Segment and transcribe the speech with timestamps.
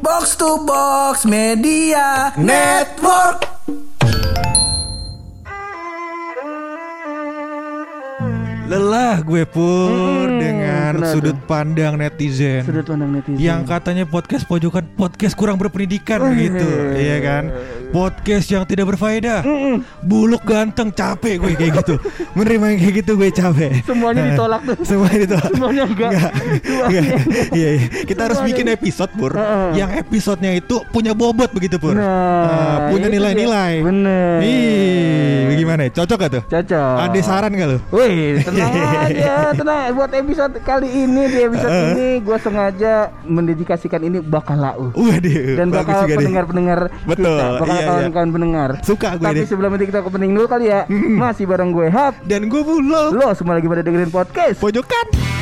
[0.00, 3.44] Box to Box Media Network.
[8.64, 11.46] Lelah gue pur Mm-mm, dengan kenapa sudut tuh?
[11.50, 12.62] pandang netizen.
[12.62, 13.42] Sudut pandang netizen.
[13.42, 16.46] Yang katanya podcast pojokan podcast kurang berpendidikan Wih.
[16.46, 17.44] gitu, iya kan?
[17.90, 19.42] Podcast yang tidak berfaedah.
[19.42, 19.82] Mm-mm.
[20.00, 21.94] Buluk ganteng capek gue kayak gitu.
[22.38, 23.70] Menerima yang kayak gitu gue capek.
[23.82, 24.76] Semuanya ditolak tuh.
[24.82, 25.50] Semuanya ditolak.
[25.50, 26.10] Semuanya enggak.
[26.10, 26.32] Enggak.
[26.86, 27.10] Enggak.
[27.50, 27.86] Iya, iya.
[28.04, 28.56] Kita harus Semuanya.
[28.56, 29.68] bikin episode pur, Heeh.
[29.74, 31.92] yang episodenya itu punya bobot begitu pur.
[31.92, 32.08] Nah,
[32.40, 33.82] Nah, punya nilai-nilai.
[33.82, 34.38] Bener.
[34.40, 35.80] Ih, bagaimana?
[35.86, 35.90] ya?
[35.92, 36.42] Cocok gak tuh?
[36.46, 36.94] Cocok.
[37.00, 37.78] Ada saran gak lu?
[37.90, 38.70] Wih, tenang
[39.06, 39.88] aja, tenang.
[39.92, 41.90] Buat episode kali ini di episode Heeh.
[41.90, 42.92] ini gue sengaja
[43.24, 44.84] mendedikasikan ini bakal lau.
[44.92, 47.90] Waduh, Dan bakal pendengar-pendengar Betul, kita, bakal iya, iya.
[47.90, 48.70] kawan-kawan pendengar.
[48.84, 49.48] Suka gue Tapi deh.
[49.48, 50.84] sebelum itu kita ke opening dulu kali ya.
[51.22, 52.20] Masih bareng gue Hap.
[52.28, 53.16] Dan gue bulog.
[53.16, 54.60] Lo semua lagi pada dengerin podcast.
[54.60, 55.39] Pojokan.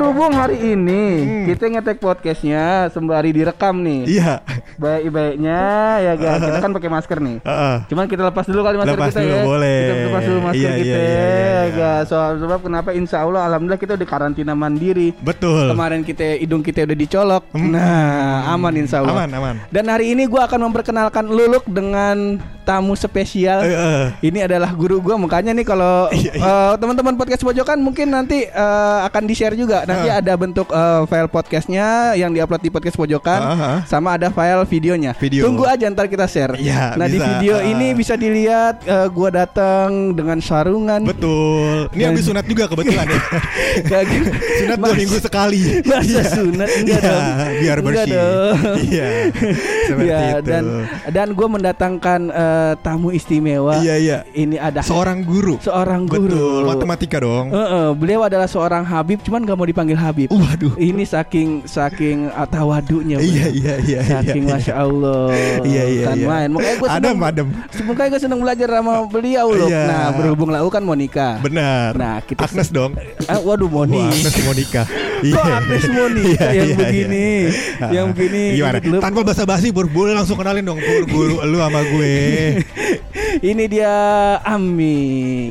[0.00, 1.44] Berhubung hari ini Hmm.
[1.44, 4.08] kita ngetek podcastnya sembari direkam nih.
[4.08, 4.40] Iya.
[4.80, 5.60] Baik-baiknya
[6.00, 7.36] ya guys, kita kan pakai masker nih.
[7.44, 7.76] Heeh.
[7.84, 9.42] Cuman kita lepas dulu kali masker Lepas kita dulu, ya.
[9.44, 9.76] boleh.
[9.76, 11.76] Kita lepas dulu masker Iya, kita iya, iya, iya, ya iya.
[11.76, 12.04] guys.
[12.08, 15.12] Soal sebab kenapa insya Allah alhamdulillah kita udah karantina mandiri.
[15.20, 15.68] Betul.
[15.68, 17.42] Kemarin kita hidung kita udah dicolok.
[17.52, 17.68] Hmm.
[17.68, 19.12] Nah, aman insya Allah.
[19.20, 19.54] Aman, aman.
[19.68, 22.40] Dan hari ini gua akan memperkenalkan Luluk dengan
[22.70, 23.58] tamu spesial.
[23.60, 24.06] Eh.
[24.22, 29.22] Ini adalah guru gua makanya nih kalau eh, teman-teman podcast pojokan mungkin nanti eh, akan
[29.24, 29.82] di share juga.
[29.82, 30.18] Nanti Ah.
[30.18, 33.78] ada bentuk eh, file podcastnya yang diupload di podcast pojokan Ah, ah.
[33.84, 35.12] sama ada file videonya.
[35.14, 35.42] Video.
[35.42, 36.54] Tunggu aja ntar kita share.
[36.56, 37.26] Iya, nah di bisa.
[37.28, 37.66] video Ah.
[37.66, 41.02] ini bisa dilihat eh, gua datang dengan sarungan.
[41.02, 41.90] Betul.
[41.90, 43.20] Ini habis sunat juga kebetulan ya.
[43.80, 44.30] Gitu.
[44.60, 45.82] sunat dua minggu sekali.
[45.82, 46.22] Masa Iya.
[46.28, 47.24] sunat enggak Iya, dong.
[47.56, 48.12] biar Enggak bersih.
[48.12, 48.56] dong.
[48.84, 49.06] Iya.
[49.90, 50.46] Seperti Ya, itu.
[50.46, 50.64] dan
[51.08, 53.74] dan gue mendatangkan eh, tamu istimewa.
[53.78, 54.18] Iya, iya.
[54.30, 55.58] Ini ada Seorang guru.
[55.58, 56.28] seorang guru.
[56.30, 56.62] Betul.
[56.66, 57.50] Matematika dong.
[57.50, 60.28] Eh, eh, beliau adalah seorang Habib, cuman gak mau dipanggil Habib.
[60.30, 60.74] Waduh.
[60.76, 63.18] Ini saking saking uh, tawadunya.
[63.18, 63.26] Bro.
[63.26, 64.00] Iya, iya, iya.
[64.20, 65.24] Saking iya, masya Allah.
[65.62, 66.26] Iya, iya, Kan iya.
[66.26, 66.48] main.
[66.50, 67.48] Makanya gue Adem, adem.
[67.86, 69.68] Makanya gue seneng belajar sama beliau loh.
[69.68, 69.82] Iya.
[69.86, 71.38] Nah berhubung lau kan Monica.
[71.40, 71.92] Benar.
[71.94, 72.92] Nah, kita Agnes dong.
[73.26, 73.98] Ah, waduh Moni.
[73.98, 74.82] Wah, Agnes Monica.
[75.20, 77.88] Kok Agnes Monica Iya, yang iya, begini, iya.
[77.92, 78.78] yang begini, Gimana?
[79.00, 82.12] Tanpa basa-basi, Pur, boleh langsung kenalin dong, Pur, guru lu sama gue.
[83.38, 83.94] Ini dia
[84.42, 84.98] Ami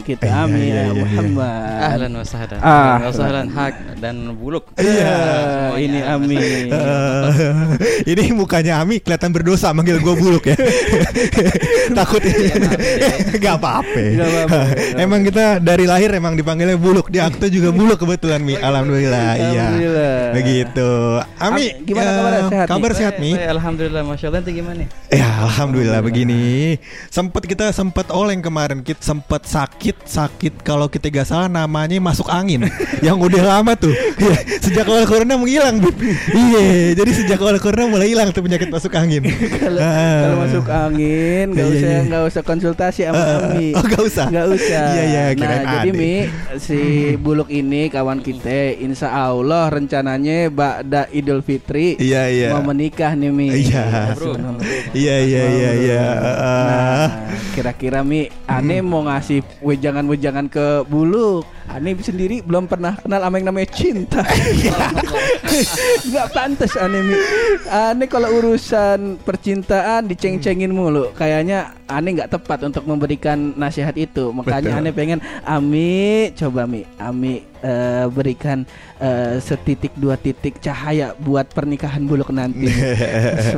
[0.03, 0.99] kita Iya, Ami iya, ya, iya, iya.
[0.99, 1.79] Muhammad.
[1.79, 2.59] Ahlan wa sahlan.
[2.59, 2.75] Ah.
[2.99, 3.73] Ahlan wa sahlan hak
[4.03, 4.67] dan buluk.
[4.75, 5.79] Iya, Semuanya.
[5.79, 6.37] ini Ami.
[6.67, 7.29] Eh,
[8.11, 10.59] ini mukanya Ami kelihatan berdosa manggil gue buluk ya.
[11.97, 12.51] Takut ini.
[13.43, 13.95] Gak apa-apa.
[13.95, 14.59] Nggak apa-apa.
[14.99, 17.07] Emang kita dari lahir emang dipanggilnya buluk.
[17.07, 18.59] Di akte juga buluk kebetulan Mi.
[18.59, 19.39] Alhamdulillah.
[19.39, 19.67] Iya.
[20.35, 20.89] Begitu.
[21.39, 22.41] Ami, Am- gimana eh, kabarnya?
[22.49, 22.67] Sehat?
[22.67, 23.31] Kabar sehat Mi?
[23.39, 24.39] Alhamdulillah, masya Allah.
[24.43, 24.83] Nanti gimana?
[25.09, 26.77] Ya alhamdulillah begini.
[27.09, 28.79] Sempet kita sempet oleng kemarin.
[28.81, 32.65] Kita sempet sakit sakit kalau kita gak salah namanya masuk angin.
[33.05, 33.91] yang udah lama tuh.
[34.19, 35.79] Iya, sejak awal corona menghilang.
[36.29, 36.93] Iya.
[36.95, 39.23] Jadi sejak awal corona mulai hilang tuh penyakit masuk angin.
[39.59, 41.99] Kalau kalau masuk angin nggak Iya, usah iya.
[42.07, 43.71] nggak usah konsultasi sama Ah, Ami.
[43.75, 44.25] oh, nggak usah?
[44.29, 44.85] Nggak usah.
[44.93, 45.91] Iya, iya, Nah jadi.
[45.95, 46.13] Mi
[46.57, 46.79] si
[47.15, 52.47] Buluk ini kawan kita, Insya Allah rencananya Ba'da Idul Fitri Iya iya.
[52.53, 53.47] mau menikah nih Mi.
[53.51, 54.15] Iya.
[54.15, 54.33] Bro.
[54.93, 56.03] Iya iya iya iya.
[57.59, 61.43] Kira-kira Mi, Ane mau ngasih wejangan-wejangan ke Buluk.
[61.67, 64.23] Ane sendiri belum pernah kenal sama yang namanya cinta.
[66.07, 67.19] Nggak pantas Ane Mi.
[67.67, 71.11] Ane kalau urusan percintaan diceng-cengin mulu.
[71.19, 74.31] Kayaknya Ane nggak tepat untuk memberikan nasihat itu.
[74.31, 74.79] Makanya Betul.
[74.79, 78.63] Ane pengen Ami coba Mi, Ami eh, berikan
[78.99, 82.67] eh, setitik dua titik cahaya buat pernikahan Buluk nanti.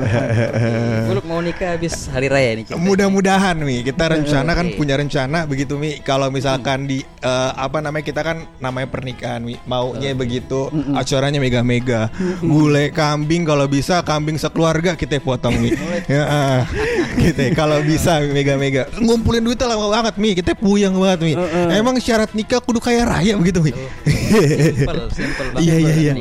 [1.09, 2.63] Buluk mau nikah habis hari raya nih.
[2.67, 2.77] kita.
[2.77, 3.85] Mudah-mudahan Mi.
[3.85, 6.01] Kita rencana kan punya rencana begitu Mi.
[6.01, 9.57] Kalau misalkan di eh, apa namanya kita kan namanya pernikahan Mi.
[9.65, 12.09] Maunya begitu acaranya mega-mega.
[12.41, 15.73] Gulai kambing kalau bisa kambing sekeluarga kita potong Mi.
[16.11, 16.61] Ya, ah.
[17.15, 18.89] gitu kalau bisa mega-mega.
[18.99, 20.35] Ngumpulin duitnya lama banget Mi.
[20.35, 21.33] Kita puyeng banget Mi.
[21.71, 23.71] Emang syarat nikah kudu kaya raya begitu Mi
[24.01, 25.61] Simple, simple banget.
[25.61, 26.13] Iya, iya, iya.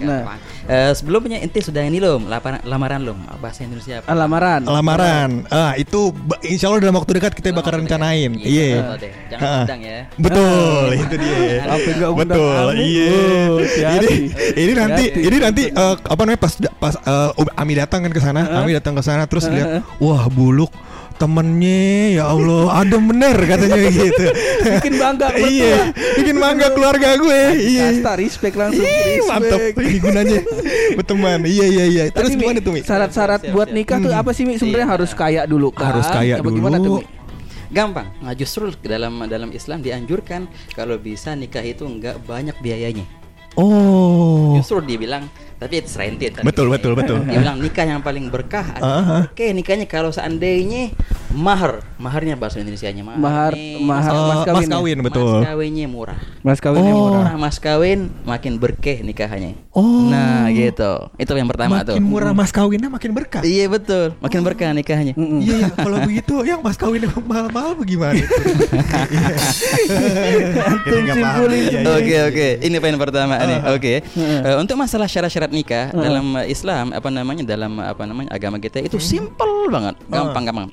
[0.00, 0.22] Nah.
[0.64, 4.08] Eh, sebelumnya ente sudah ini belum lamaran, lamaran belum bahasa Indonesia apa?
[4.08, 4.60] Ah, lamaran.
[4.64, 6.08] lamaran ah itu
[6.40, 9.12] insya Allah dalam waktu dekat kita bakal rencanain iya betul deh.
[9.28, 9.60] Jangan Ah.
[9.60, 9.98] undang ya.
[10.16, 11.44] Betul, itu dia.
[11.68, 13.12] Apa nggak undang Betul, iya.
[13.44, 14.08] Oh, ini
[14.56, 17.30] ini nanti ini nanti eh, apa namanya pas pas eh,
[17.60, 20.72] Ami datang kan ke sana, Ami datang ke sana terus lihat wah buluk
[21.14, 21.82] temennya
[22.18, 24.24] ya Allah ada bener katanya gitu.
[24.78, 27.40] Bikin bangga iya, bikin bangga keluarga gue.
[27.54, 27.86] Iya.
[27.94, 28.82] Kasta respect langsung.
[28.84, 29.76] Ih, mantap respect.
[29.86, 30.40] ini gunanya
[30.98, 31.38] berteman.
[31.46, 32.04] Iya iya iya.
[32.10, 32.80] Terus Tapi, gimana tuh Mi?
[32.82, 34.58] Syarat-syarat buat nikah tuh apa sih Mi?
[34.58, 34.94] Sebenarnya Iya.
[34.98, 35.94] harus kaya dulu kan?
[35.94, 36.86] Harus kaya Apa Gimana dulu.
[36.86, 37.06] tuh Mi?
[37.74, 38.06] Gampang.
[38.22, 40.46] Nah, justru dalam dalam Islam dianjurkan
[40.78, 43.02] kalau bisa nikah itu enggak banyak biayanya.
[43.54, 44.54] Oh.
[44.58, 45.26] Justru dibilang
[45.58, 46.44] tapi itu serentin tadi.
[46.44, 47.22] Betul, betul, betul.
[47.24, 48.66] Dia bilang nikah yang paling berkah.
[48.78, 49.30] Aha.
[49.30, 50.90] Oke, nikahnya kalau seandainya
[51.34, 53.18] mahar, maharnya bahasa Indonesianya mahar.
[53.18, 54.68] Mahar, nih, mahar, Eh, mas mas kawin.
[54.70, 55.38] kawin Mas betul.
[55.42, 56.18] kawinnya murah.
[56.40, 57.10] Mas kawinnya Oh.
[57.10, 57.34] murah.
[57.34, 59.58] Mas kawin makin berkeh nikahannya.
[59.74, 60.06] Oh.
[60.06, 61.10] Nah, gitu.
[61.18, 61.98] Itu yang pertama tuh.
[61.98, 63.42] Makin murah mas kawinnya makin berkah.
[63.42, 65.12] Iya betul, makin berkah nikahnya.
[65.14, 65.68] Iya, iya.
[65.74, 68.14] kalau begitu yang mas kawinnya mahal-mahal bagaimana?
[70.64, 71.62] Antum simpulin.
[71.64, 73.60] Iya, Oke oke, ini poin pertama nih.
[73.74, 78.56] Oke, Eh, untuk masalah syarat-syarat nikah dalam eh, Islam apa namanya dalam apa namanya agama
[78.58, 80.68] kita itu simple banget, gampang gampang.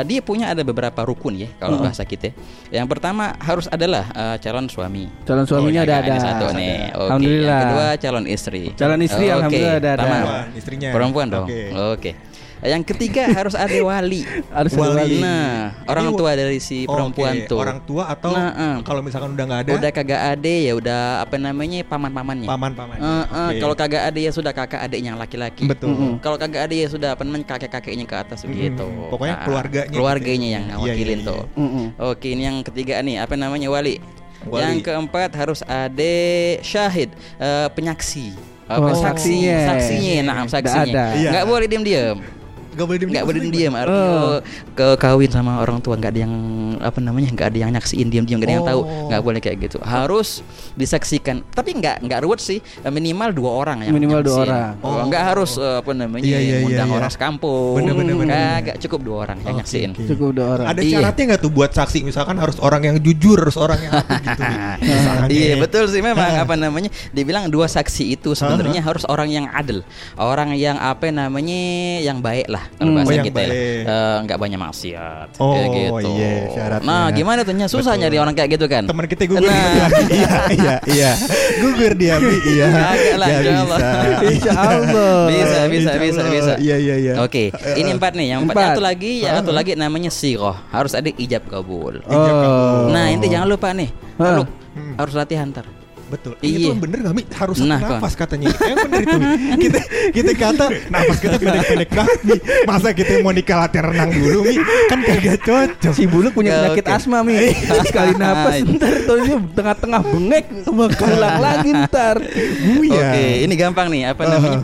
[0.00, 2.32] Eh, dia punya ada beberapa rukun ya kalau bahasa kita.
[2.72, 5.06] Yang pertama harus adalah eh, calon suami.
[5.28, 6.14] Calon suaminya Oh, ada ada.
[6.16, 6.88] satu nih.
[6.90, 7.00] Oke.
[7.04, 7.52] Alhamdulillah.
[7.52, 8.62] Yang kedua calon istri.
[8.74, 10.00] Calon istri, Oke, alhamdulillah ada ada.
[10.00, 10.88] Perempuan, istrinya.
[10.90, 11.46] Perempuan dong.
[11.46, 11.60] Oke.
[11.94, 12.10] Oke.
[12.60, 14.20] Yang ketiga harus ada wali.
[14.48, 14.96] Harus ada Wali.
[14.96, 15.18] wali.
[15.18, 17.58] Nah, Ini orang wa- tua dari si perempuan Oke, tuh.
[17.58, 18.76] Orang tua atau Nah, eh.
[18.82, 22.44] kalau misalkan udah nggak ada, Udah kagak ade ya udah apa namanya paman-pamannya.
[22.46, 22.96] paman-paman.
[22.96, 23.58] Eh, eh, Oke.
[23.58, 25.64] Kalau kagak ade ya sudah kakak adiknya yang laki-laki.
[25.64, 25.88] betul.
[25.90, 26.12] Mm-mm.
[26.18, 28.84] Kalau kagak ade ya sudah apa namanya kakek-kakeknya ke atas begitu.
[28.84, 30.54] Mm, pokoknya Nah, keluarganya Keluarganya gitu.
[30.54, 31.42] yang Iya, ngawakilin iya, tuh.
[31.54, 31.86] Mm-mm.
[31.98, 33.96] Oke, ini yang ketiga nih, apa namanya wali.
[34.42, 34.60] Wali.
[34.62, 36.16] Yang keempat harus ada
[36.60, 38.36] syahid, eh, penyaksi.
[38.66, 39.58] Oh, saksi, saksinya.
[39.66, 40.82] saksinya, nah saksinya.
[40.86, 41.04] ada.
[41.12, 41.30] Iya.
[41.32, 42.18] Nggak boleh diam-diam.
[42.70, 44.22] Gak boleh diem nggak boleh diam artinya Oh.
[44.30, 44.38] oh,
[44.72, 46.34] ke kawin sama orang tua nggak ada yang
[46.78, 49.08] apa namanya nggak ada yang nyaksiin diam-diam nggak ada yang tahu Oh.
[49.08, 50.40] nggak boleh kayak gitu harus
[50.74, 54.48] disaksikan tapi nggak nggak ruwet sih minimal dua orang yang Minimal dua nyaksin.
[54.48, 54.72] orang.
[54.80, 56.96] oh, nggak harus eh, apa namanya Iya, iya, iya, undang iya.
[56.96, 60.02] orang sekampung Bener, bener, bener, nggak cukup dua orang yang Oke, nyaksiin oke.
[60.06, 60.66] Cukup dua orang.
[60.66, 60.90] Ada Iya.
[60.92, 64.42] syaratnya nggak tuh buat saksi misalkan harus orang yang jujur, harus orang yang apa gitu.
[64.90, 65.54] Misalkan Iya ya.
[65.58, 69.82] betul sih memang apa namanya dibilang dua saksi itu sebenarnya harus orang yang adil
[70.14, 71.58] orang yang apa namanya
[72.00, 72.96] yang baik lah kalau Hmm.
[72.98, 73.48] bahasa Oh, kita lah.
[73.48, 73.82] baik.
[73.82, 76.10] Eh, nggak banyak maksiat Oh, kayak gitu.
[76.12, 76.86] iya, syaratnya.
[76.86, 78.02] nah gimana tuh susah Betul.
[78.02, 79.88] nyari orang kayak gitu kan Teman kita gugur Nah.
[80.10, 81.10] iya iya iya
[81.58, 82.14] gugur dia
[82.46, 83.78] iya Kagak lah, Nggak insya Allah.
[83.78, 85.18] bisa Insya Allah.
[85.26, 86.32] bisa bisa Insya bisa Allah.
[86.32, 88.26] bisa iya iya iya Oke, ini empat nih.
[88.30, 88.68] Yang empat, Empat.
[88.72, 90.56] satu lagi, yang satu lagi namanya siroh.
[90.70, 92.00] Harus ada ijab kabul.
[92.06, 92.88] Oh.
[92.88, 93.90] Nah, ini jangan lupa nih.
[94.16, 94.44] Lu
[94.96, 95.66] harus latihan ntar.
[96.10, 96.58] Betul Iya.
[96.60, 99.28] itu bener gak Mi harus satu Nah, nafas katanya yang bener itu Mi.
[99.62, 99.80] kita
[100.10, 104.54] kita kata nafas kita pendek-pendek banget Mi masa kita mau nikah latihan renang dulu Mi
[104.86, 106.92] kan kagak cocok Si Buluk punya penyakit oke.
[106.92, 107.38] asma mi
[107.82, 109.18] Sekali napas ntar tuh
[109.50, 112.18] tengah-tengah bengek Pulang lagi ntar.
[112.20, 114.10] Oke, ini gampang nih.
[114.10, 114.60] Apa namanya?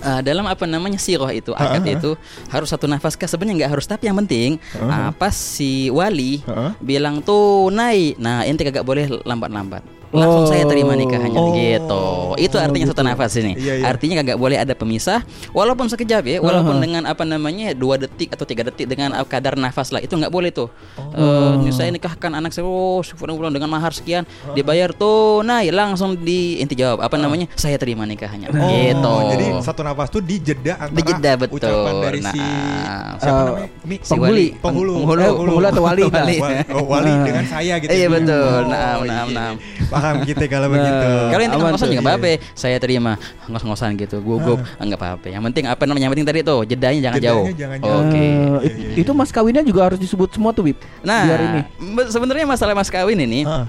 [0.00, 1.92] Uh, dalam apa namanya siroh itu akad Uh-huh.
[1.92, 2.10] itu
[2.48, 6.72] harus satu nafas kah sebenarnya nggak harus tapi yang penting apa si wali Uh-huh.
[6.78, 11.52] bilang tuh naik nah inti kagak boleh lambat-lambat langsung saya terima nikahannya Oh.
[11.52, 12.04] gitu
[12.36, 13.84] itu artinya satu nafas ini Iya, iya.
[13.86, 16.82] artinya kagak boleh ada pemisah walaupun sekejap ya walaupun Uh-huh.
[16.82, 20.28] dengan apa namanya dua detik atau tiga detik dengan uh, kadar nafas lah itu nggak
[20.28, 20.66] boleh tuh
[21.10, 21.58] Oh.
[21.60, 24.22] Eh, saya nikahkan anak saya oh syukur-syukur dengan mahar sekian
[24.52, 29.80] dibayar tunai langsung di inti jawab apa namanya saya terima nikahannya Oh, gitu jadi satu
[29.80, 31.58] nafas tuh dijeda antara Dijeda, betul.
[31.60, 33.96] ucapan dari si Nah, siapa eh, namanya Mi?
[33.98, 36.14] si wali penghulu penghulu, Eh, penghulu atau wali, nah.
[36.16, 36.36] Wali.
[36.36, 37.22] Wa- oh, wali Ah.
[37.22, 38.14] dengan saya gitu Iya, Mi.
[38.16, 38.60] betul.
[38.60, 39.36] Oh, Naam, iya, naam, iya.
[39.36, 39.54] naam.
[40.00, 40.74] Paham kita kalau Nah.
[40.74, 42.08] begitu Kalau yang ngos-ngosan juga iya.
[42.08, 43.12] apa-apa, saya terima
[43.46, 45.26] ngos-ngosan gitu, gugup enggak apa-apa.
[45.28, 46.04] Yang penting apa namanya?
[46.04, 47.44] Yang penting tadi tuh jedanya jangan Jedanya jauh.
[47.54, 48.00] jangan jauh.
[48.00, 48.16] Oke.
[48.16, 48.32] Iya,
[48.62, 48.96] it- iya, iya.
[48.98, 51.60] Itu mas kawinnya juga harus disebut semua tuh Bib Nah, Biar ini
[51.92, 53.68] be- sebenarnya masalah mas kawin ini Ah.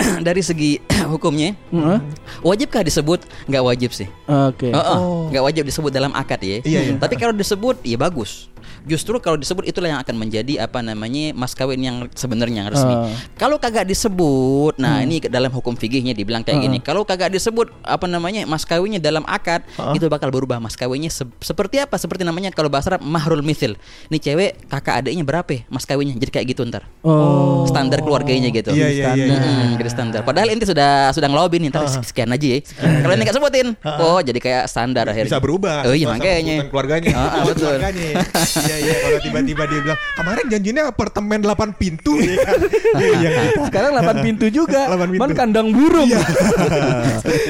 [0.20, 0.80] dari segi
[1.12, 1.98] hukumnya Heeh.
[2.40, 3.20] wajibkah disebut?
[3.46, 4.08] Nggak wajib sih.
[4.26, 5.28] Oke Heeh, Oh.
[5.28, 6.58] nggak wajib disebut dalam akad ya.
[6.60, 6.94] Iya, iya.
[6.96, 8.48] Tapi kalau disebut ya bagus.
[8.82, 12.90] Justru kalau disebut itulah yang akan menjadi apa namanya mas kawin yang sebenarnya yang resmi.
[12.90, 13.12] Ah.
[13.34, 15.06] Kalau kagak disebut, nah Hmm.
[15.06, 16.64] ini dalam hukum fikihnya dibilang kayak Ah.
[16.64, 16.78] gini.
[16.78, 19.92] Kalau kagak disebut apa namanya mas kawinnya dalam akad, Ah.
[19.92, 21.94] itu bakal berubah mas kawinnya se- seperti apa?
[21.94, 23.76] Seperti namanya kalau bahasa Arab mahrul mithil.
[24.06, 26.16] Nih cewek kakak adiknya berapa ya mas kawinnya?
[26.16, 26.88] Jadi kayak gitu ntar.
[27.00, 28.70] Oh Standar keluarganya gitu.
[28.70, 29.36] Iya, iya, iya, iya.
[29.36, 30.20] Mm-mm, jadi standar.
[30.22, 32.00] Padahal inti sudah sudah ngelobin nih, ntar Ah.
[32.00, 32.58] sekian aja ya.
[33.00, 33.66] Kalau ini nggak sebutin,
[34.00, 35.28] oh jadi kayak standar akhirnya.
[35.28, 36.66] bisa berubah Oh iya makanya.
[36.66, 37.68] keluarganya Kebutuhan betul.
[37.70, 38.08] keluarganya
[38.70, 42.14] iya iya kalau tiba-tiba dia bilang kemarin janjinya apartemen 8 pintu.
[42.22, 42.58] Ya kan
[43.02, 43.30] iya iya.
[43.50, 44.86] Kita Sekarang 8 pintu juga.
[44.86, 45.20] 8 pintu.
[45.22, 46.08] Man kandang burung.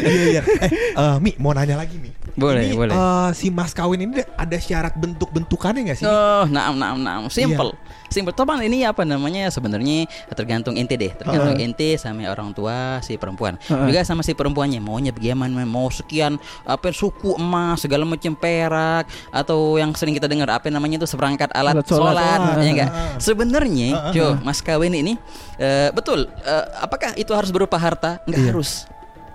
[0.00, 0.42] Iya iya.
[0.64, 2.92] Eh eh, Mi mau nanya lagi Mi Boleh, ini, boleh.
[2.92, 6.06] eh, si mas kawin ini ada syarat bentuk-bentukannya nggak sih?
[6.06, 7.22] Oh, naam, naam, naam.
[7.26, 7.72] Simple.
[7.72, 7.88] Iya.
[8.10, 8.34] Simple.
[8.34, 11.12] Topan ini apa namanya sebenarnya tergantung ente deh.
[11.12, 13.54] Tergantung ente sama orang tua si perempuan.
[13.62, 16.34] Juga sama si perempuannya maunya bagaimana mau sekian
[16.64, 21.54] apa suku emas segala macam perak atau yang sering kita dengar apa namanya itu seperangkat
[21.54, 22.18] alat sholat.
[22.18, 22.90] sholat, Ah, ya enggak?
[23.22, 25.14] Sebenarnya, Jo, mas kawin ini
[25.54, 26.26] eh, betul.
[26.42, 28.18] eh, apakah itu harus berupa harta?
[28.26, 28.90] Enggak harus.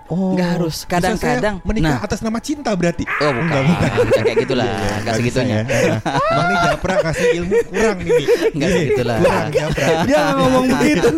[0.06, 0.76] Oh, Nggak harus.
[0.84, 1.58] Kadang-kadang.
[1.60, 2.06] menikah Nah.
[2.06, 3.02] atas nama cinta berarti.
[3.18, 3.62] Oh, bukan.
[3.98, 4.66] Bukan kayak gitulah.
[5.02, 5.58] Enggak segitunya.
[5.66, 5.98] ya.
[6.46, 8.06] Nih Japra kasih ilmu kurang nih.
[8.06, 8.24] Mi.
[8.54, 9.16] Nggak Iya, segitulah.
[9.18, 9.86] Kurang Japra.
[10.06, 11.08] Dia ngomong begitu.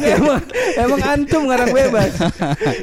[0.00, 0.40] emang
[0.76, 2.12] emang antum ngarang bebas.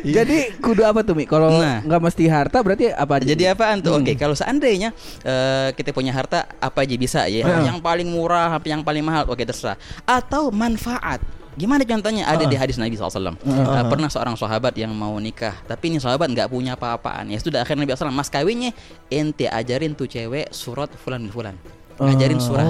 [0.02, 1.26] Jadi kudu apa tuh Mi?
[1.26, 1.82] Kalau Nah.
[1.82, 3.26] nggak mesti harta berarti apa aja?
[3.26, 3.98] Jadi apaan tuh?
[3.98, 7.42] Oke, kalau seandainya eh, kita punya harta apa aja bisa ya.
[7.42, 7.66] Heeh.
[7.66, 9.76] Yang paling murah, apa yang paling mahal, oke terserah.
[10.04, 11.20] Atau manfaat.
[11.56, 12.28] Gimana contohnya?
[12.28, 13.40] Ada di hadis Nabi SAW.
[13.40, 17.32] Eh, pernah seorang sahabat yang mau nikah, tapi ini sahabat nggak punya apa-apaan.
[17.32, 18.76] Ya sudah akhirnya Nabi SAW, mas kawinnya
[19.08, 21.56] ente ajarin tuh cewek surat fulan fulan.
[21.96, 22.68] Ajarin surah.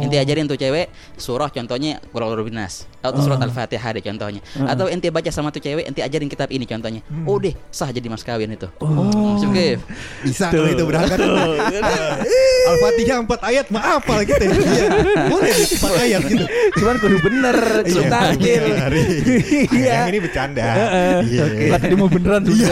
[0.00, 4.40] Ente ajarin tuh cewek surah contohnya Qur'an binas atau surat Al-Fatihah deh contohnya.
[4.68, 7.00] Atau ente baca sama tuh cewek, ente ajarin kitab ini contohnya.
[7.24, 8.68] Oh deh, sah jadi mas kawin itu.
[8.84, 9.40] Oh.
[9.40, 9.80] Oke.
[10.24, 11.18] Bisa kalau itu berangkat.
[12.70, 14.52] Al-Fatihah 4 ayat maaf lah gitu ya.
[14.52, 14.86] Iya.
[15.32, 16.44] Boleh nih 4 ayat gitu.
[16.76, 17.56] Cuman kudu bener,
[17.88, 18.00] kudu
[18.40, 18.90] Iya, benar.
[19.80, 19.92] Iya.
[20.04, 20.64] Yang ini bercanda.
[20.64, 21.16] Heeh.
[21.26, 21.44] Iya.
[21.80, 22.54] Tadi mau beneran tuh.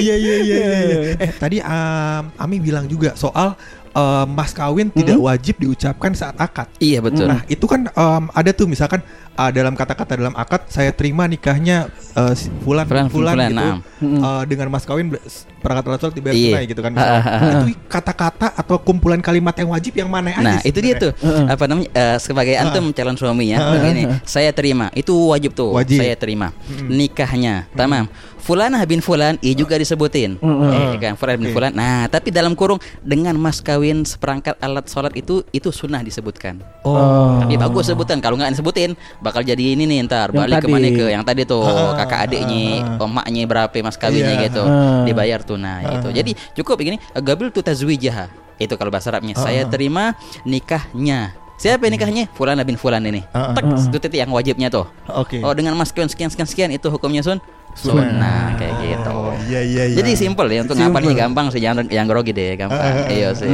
[0.00, 0.80] Iya iya iya iya.
[0.82, 0.98] iya.
[1.18, 3.54] Eh tadi um, Ami bilang juga soal
[3.92, 6.66] um, mas kawin tidak wajib diucapkan saat akad.
[6.76, 7.26] Iya betul.
[7.26, 9.00] Nah itu kan um, ada tuh misalkan
[9.34, 13.58] uh, dalam kata-kata dalam akad saya terima nikahnya uh, si fulan Fulan, fulan, fulan, gitu
[13.58, 13.78] naam.
[14.18, 15.12] uh, dengan mas kawin
[15.60, 16.48] perangkat sholat dibayar Iya.
[16.50, 16.90] tunai gitu kan.
[16.92, 17.22] misalnya.
[17.44, 17.56] itu
[17.86, 20.40] kata-kata atau kumpulan kalimat yang wajib yang mana aja?
[20.40, 21.12] Nah itu dia tuh
[21.44, 26.00] apa namanya eh, sebagai antum calon suami ya begini saya terima itu wajib tuh Wajib.
[26.00, 26.50] saya terima
[26.88, 28.08] nikahnya tamam
[28.40, 30.40] Fulanah bin Fulan i juga disebutin.
[30.40, 31.54] Eh, kan Fulan bin Oke.
[31.54, 31.72] Fulan.
[31.72, 36.58] Nah tapi dalam kurung dengan mas kawin seperangkat alat sholat itu itu sunnah disebutkan.
[36.80, 37.36] Oh.
[37.38, 40.64] tapi bagus sebutan kalau nggak disebutin bakal jadi ini nih ntar Yang balik tadi.
[40.64, 42.62] ke mana ke yang tadi tuh Ah, kakak adiknya
[42.96, 44.44] emaknya berapa mas kawinnya Iya.
[44.48, 45.04] gitu Ah.
[45.04, 46.08] dibayar tunai itu.
[46.10, 49.34] Jadi cukup begini gabil tu tazwijaha itu kalau bahasa Arabnya.
[49.34, 51.32] Saya terima nikahnya.
[51.56, 52.24] Siapa nikahnya?
[52.32, 53.20] Fulan bin Fulan ini.
[53.30, 54.88] Ah, tek itu titik yang wajibnya tuh.
[55.06, 55.40] Oke.
[55.40, 57.36] oh dengan mas sekian sekian sekian itu hukumnya sun
[57.72, 59.96] sunnah kayak gitu Iya iya iya.
[59.96, 60.90] jadi simpel ya untuk Simple.
[60.92, 63.48] ngapalnya gampang sih jangan yang grogi deh gampang iya sih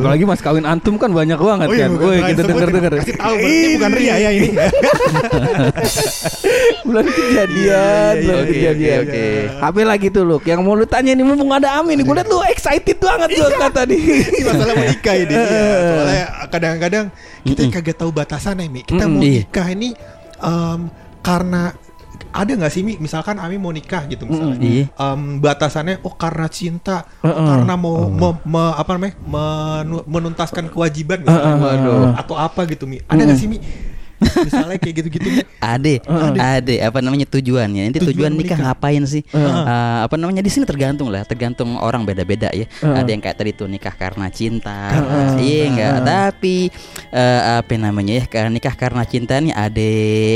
[0.00, 1.90] Apalagi mas kawin antum kan banyak banget Oh iya, kan.
[1.94, 2.92] Woi, kita denger-denger.
[2.96, 4.48] Kasih tahu berarti bukan ria ya ini.
[6.82, 7.86] Belum kejadian, Iya,
[8.16, 8.98] iya, belum iya, kejadian.
[8.98, 9.26] oke, oke.
[9.60, 10.36] Apa lagi tuh lu?
[10.42, 12.04] Yang mau lu tanya nih mumpung ada Amin nih.
[12.04, 13.80] Gue liat lu excited banget tuh kata.
[13.90, 15.34] Ini masalah mau nikah ini.
[15.90, 17.04] Soalnya kadang-kadang
[17.42, 18.80] kita kagak tahu batasannya Mi.
[18.82, 19.94] Kita mau nikah ini
[20.36, 20.80] em,
[21.20, 21.62] karena
[22.32, 22.94] ada nggak sih Mi?
[22.96, 24.56] Misalkan Ami mau nikah gitu misalnya.
[24.56, 24.84] Iya.
[24.92, 27.46] Em, batasannya oh karena cinta, Heeh.
[27.46, 29.14] karena mau me- me- apa namanya?
[29.20, 31.52] menu- menuntaskan kewajiban misalnya.
[31.52, 31.60] Heeh.
[31.60, 32.02] Waduh.
[32.14, 32.98] Atau apa gitu Mi?
[33.02, 33.58] Ada nggak sih Mi?
[34.20, 35.40] misalnya kayak gitu-gitu Mi?
[35.60, 36.00] Ade,
[36.36, 37.88] ade, apa namanya tujuannya?
[37.88, 38.72] Nanti tujuan, Tujuan nikah menikah.
[38.72, 39.22] ngapain sih?
[39.24, 39.60] Heeh.
[39.60, 42.68] Eh, apa namanya di sini tergantung lah, tergantung orang beda-beda ya.
[42.68, 42.96] Heeh.
[42.96, 45.28] Ada yang kayak tadi tuh nikah karena cinta, Heeh.
[45.40, 45.92] iya enggak.
[46.02, 46.68] Tapi
[47.10, 48.24] eh, apa namanya ya?
[48.24, 49.88] Karena nikah karena cinta nih ada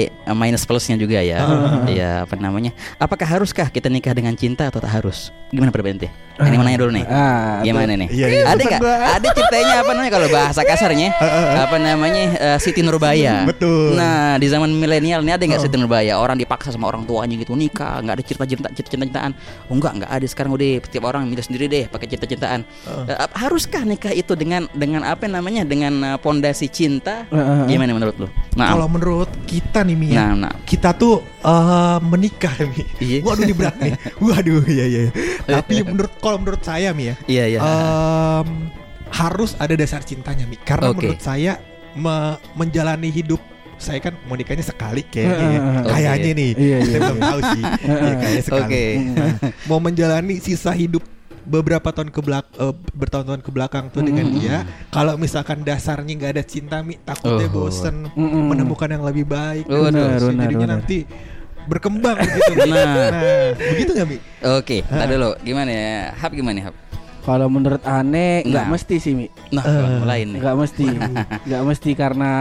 [0.04, 1.42] eh, minus plusnya juga ya.
[1.84, 2.72] Iya, apa namanya?
[2.96, 5.30] Apakah haruskah kita nikah dengan cinta atau tak harus?
[5.48, 7.06] Gimana perbedaan Ini mau nanya dulu nih.
[7.06, 8.08] Ah, Gimana nih?
[8.10, 8.42] Iya, iya.
[8.50, 8.80] Ada nggak?
[8.82, 11.08] Ada ceritanya apa namanya kalau bahasa kasarnya?
[11.54, 12.22] apa namanya?
[12.34, 13.46] eh, Siti Nurbaya.
[13.46, 13.94] Betul.
[13.94, 16.18] Nah, di zaman milenial ini ada nggak Siti Nurbaya?
[16.18, 19.30] Orang dipaksa sama orang tuanya gitu nikah, nggak ada cerita-cerita cinta-cintaan.
[19.70, 22.66] Oh enggak, nggak ada sekarang udah setiap orang milih sendiri deh pakai cinta-cintaan.
[23.06, 25.62] Eh, ap- haruskah nikah itu dengan dengan apa namanya?
[25.62, 26.18] Dengan eh,
[26.64, 27.14] pondasi cinta?
[27.28, 27.62] Heeh.
[27.68, 28.28] Gimana menurut lu?
[28.56, 30.54] Nah, Kalau menurut kita nih Mi ya, Nah, nah.
[30.64, 32.82] kita tuh eh, menikah Mi.
[33.00, 33.18] Iya.
[33.22, 33.92] Waduh ini berat nih.
[34.24, 35.02] Waduh iya iya.
[35.44, 37.58] Tapi menurut kalau menurut saya Mi ya, iya iya.
[37.60, 38.48] em,
[39.12, 40.56] harus ada dasar cintanya Mi.
[40.56, 41.04] Karena Oke.
[41.04, 41.60] menurut saya
[41.94, 43.40] me- menjalani hidup
[43.74, 45.60] saya kan mau nikahnya sekali kayaknya ya.
[45.82, 45.90] Oke.
[45.90, 46.50] Kayaknya nih.
[46.54, 47.62] Iya, iya, Saya belum tahu sih.
[47.84, 48.62] Ya, kayaknya sekali.
[48.64, 48.84] Oke.
[49.12, 49.32] Nah,
[49.66, 51.02] mau menjalani sisa hidup
[51.44, 54.56] beberapa tahun ke belak eh, bertahun-tahun ke belakang tuh dengan dia
[54.88, 57.68] kalau misalkan dasarnya nggak ada cinta mi takutnya Oh.
[57.68, 58.48] bosen Mm-mm.
[58.48, 60.76] menemukan yang lebih baik Benar, Terus benar, jadinya benar.
[60.80, 60.98] nanti
[61.64, 62.52] berkembang begitu.
[62.68, 62.84] Nah.
[62.84, 63.10] nah
[63.56, 64.16] begitu nggak mi
[64.56, 66.12] Oke, tadi dulu gimana ya?
[66.12, 66.74] Hap gimana Hap?
[67.24, 68.70] Kalau menurut aneh nggak Nah.
[68.70, 69.26] mesti sih Mi.
[69.48, 69.96] Nah, Eh.
[69.98, 70.38] mulai nih.
[70.38, 70.86] Nggak mesti,
[71.48, 72.32] nggak mesti karena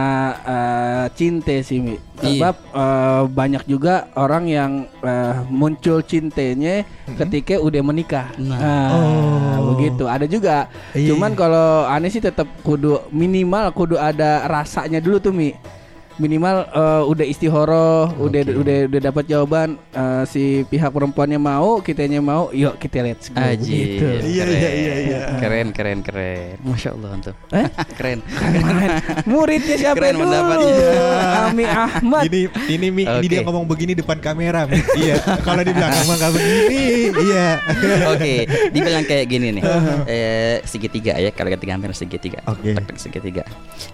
[0.44, 1.96] eh, cinta sih mi.
[2.20, 2.20] Iya.
[2.20, 8.28] Sebab eh, banyak juga orang yang eh, muncul cintanya ketika udah menikah.
[8.36, 8.60] Nah.
[8.60, 9.72] Nah, Oh.
[9.72, 10.04] begitu.
[10.04, 10.68] Ada juga.
[10.92, 11.38] Iya, Cuman iya.
[11.38, 15.56] kalau aneh sih tetap kudu minimal kudu ada rasanya dulu tuh mi.
[16.16, 22.22] Minimal eh, udah istihoroh, udah udah udah dapat jawaban eh, si pihak perempuannya mau, kitanya
[22.22, 23.38] mau, yuk kita let's go.
[23.40, 23.98] Aji.
[23.98, 24.06] Gitu.
[24.22, 25.20] Iya, iya, iya, iya.
[25.38, 26.56] Keren, keren, keren.
[26.62, 27.34] Masya Allah antum.
[27.50, 27.66] Eh?
[27.98, 28.18] keren.
[28.22, 28.90] Keren.
[29.26, 30.22] Muridnya siapa Keren dulu?
[30.26, 30.90] pendapatnya.
[31.50, 32.22] Ami Ahmad.
[32.30, 32.40] Ini
[32.70, 33.28] ini Mi, ini Oke.
[33.28, 34.66] dia ngomong begini depan kamera.
[34.70, 34.78] Mi.
[34.98, 35.18] iya.
[35.42, 36.82] Kalau di belakang mah begini.
[37.14, 37.46] Iya.
[38.14, 38.32] Oke,
[38.70, 39.62] dibilang kayak gini nih.
[40.06, 42.40] Eh, segitiga ya, kalau kita gambar segitiga.
[42.46, 42.74] Oke.
[42.76, 43.42] Tek-tek segitiga.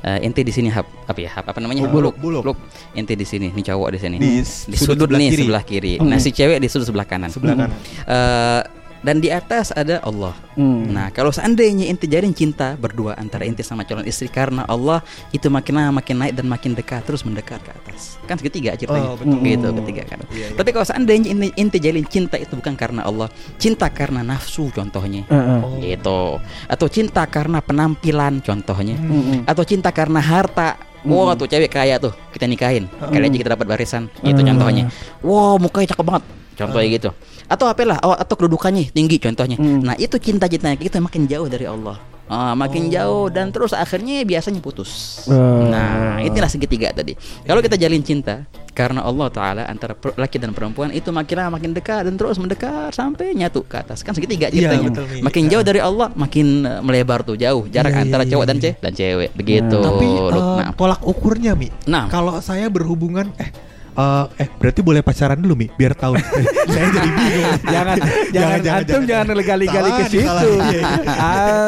[0.04, 1.30] Eh, ente di sini hap apa ya?
[1.32, 1.86] Hap apa namanya?
[2.18, 2.58] Buluk, buluk.
[2.96, 4.16] Ente di sini, nih cowok di sini.
[4.18, 5.42] Di Di sudut sudut, sebelah nih kiri.
[5.44, 5.92] sebelah kiri.
[6.02, 7.30] Nah, si cewek di sudut sebelah kanan.
[7.30, 7.76] Sebelah kanan.
[8.08, 8.62] Eh,
[9.00, 10.36] dan di atas ada Allah.
[10.60, 10.92] Hmm.
[10.92, 15.00] Nah, kalau seandainya ente jalin cinta berdua antara ente sama calon istri karena Allah
[15.32, 18.20] itu makin lama makin naik dan makin dekat terus mendekat ke atas.
[18.28, 19.08] Kan segitiga ceritanya.
[19.08, 19.40] Oh, betul.
[19.40, 20.18] Gitu ketiga kan.
[20.28, 20.56] Iya, iya.
[20.56, 25.24] Tapi kalau seandainya ente, ente jalin cinta itu bukan karena Allah, cinta karena nafsu contohnya.
[25.32, 25.80] Oh.
[25.80, 26.20] Gitu.
[26.68, 29.00] Atau cinta karena penampilan contohnya.
[29.00, 29.48] Mm-mm.
[29.48, 30.89] Atau cinta karena harta.
[31.06, 32.84] Wah tuh cewek kaya tuh kita nikahin.
[32.88, 34.88] Kali aja kita dapat barisan Gitu contohnya.
[35.24, 36.24] Wow mukanya cakep banget.
[36.60, 37.10] Contohnya gitu.
[37.48, 39.56] Atau apalah oh, Atau kedudukannya tinggi contohnya.
[39.58, 41.96] Nah itu cinta-cintanya kita makin jauh dari Allah
[42.30, 45.26] Ah, makin jauh dan terus akhirnya biasanya putus.
[45.26, 45.66] Oh.
[45.66, 47.18] Nah, inilah segitiga tadi.
[47.42, 51.74] Kalau kita jalin cinta karena Allah taala antara laki dan perempuan itu makin lama makin
[51.74, 54.06] dekat dan terus mendekat sampai nyatu ke atas.
[54.06, 54.88] Kan segitiga Iya, ceritanya.
[54.94, 55.18] betul, Mi.
[55.20, 58.48] makin jauh dari Allah makin uh, melebar tuh jauh jarak Iya, antara iya, cowok iya,
[58.48, 58.62] dan iya.
[58.62, 59.30] cewek dan cewek.
[59.34, 59.78] Begitu.
[59.82, 60.30] Tapi Luk.
[60.30, 60.70] eh, Nah.
[60.78, 61.66] tolak ukurnya Mi.
[61.90, 62.06] Nah.
[62.06, 63.50] Kalau saya berhubungan eh
[64.00, 66.16] eh, eh berarti boleh pacaran dulu Mi biar tahu.
[66.72, 67.52] saya jadi bingung.
[67.68, 67.96] jangan
[68.32, 70.42] jangan antum jangan gali-gali ke Salah nih, salah.
[70.42, 70.50] situ.
[70.56, 71.14] Iya, iya.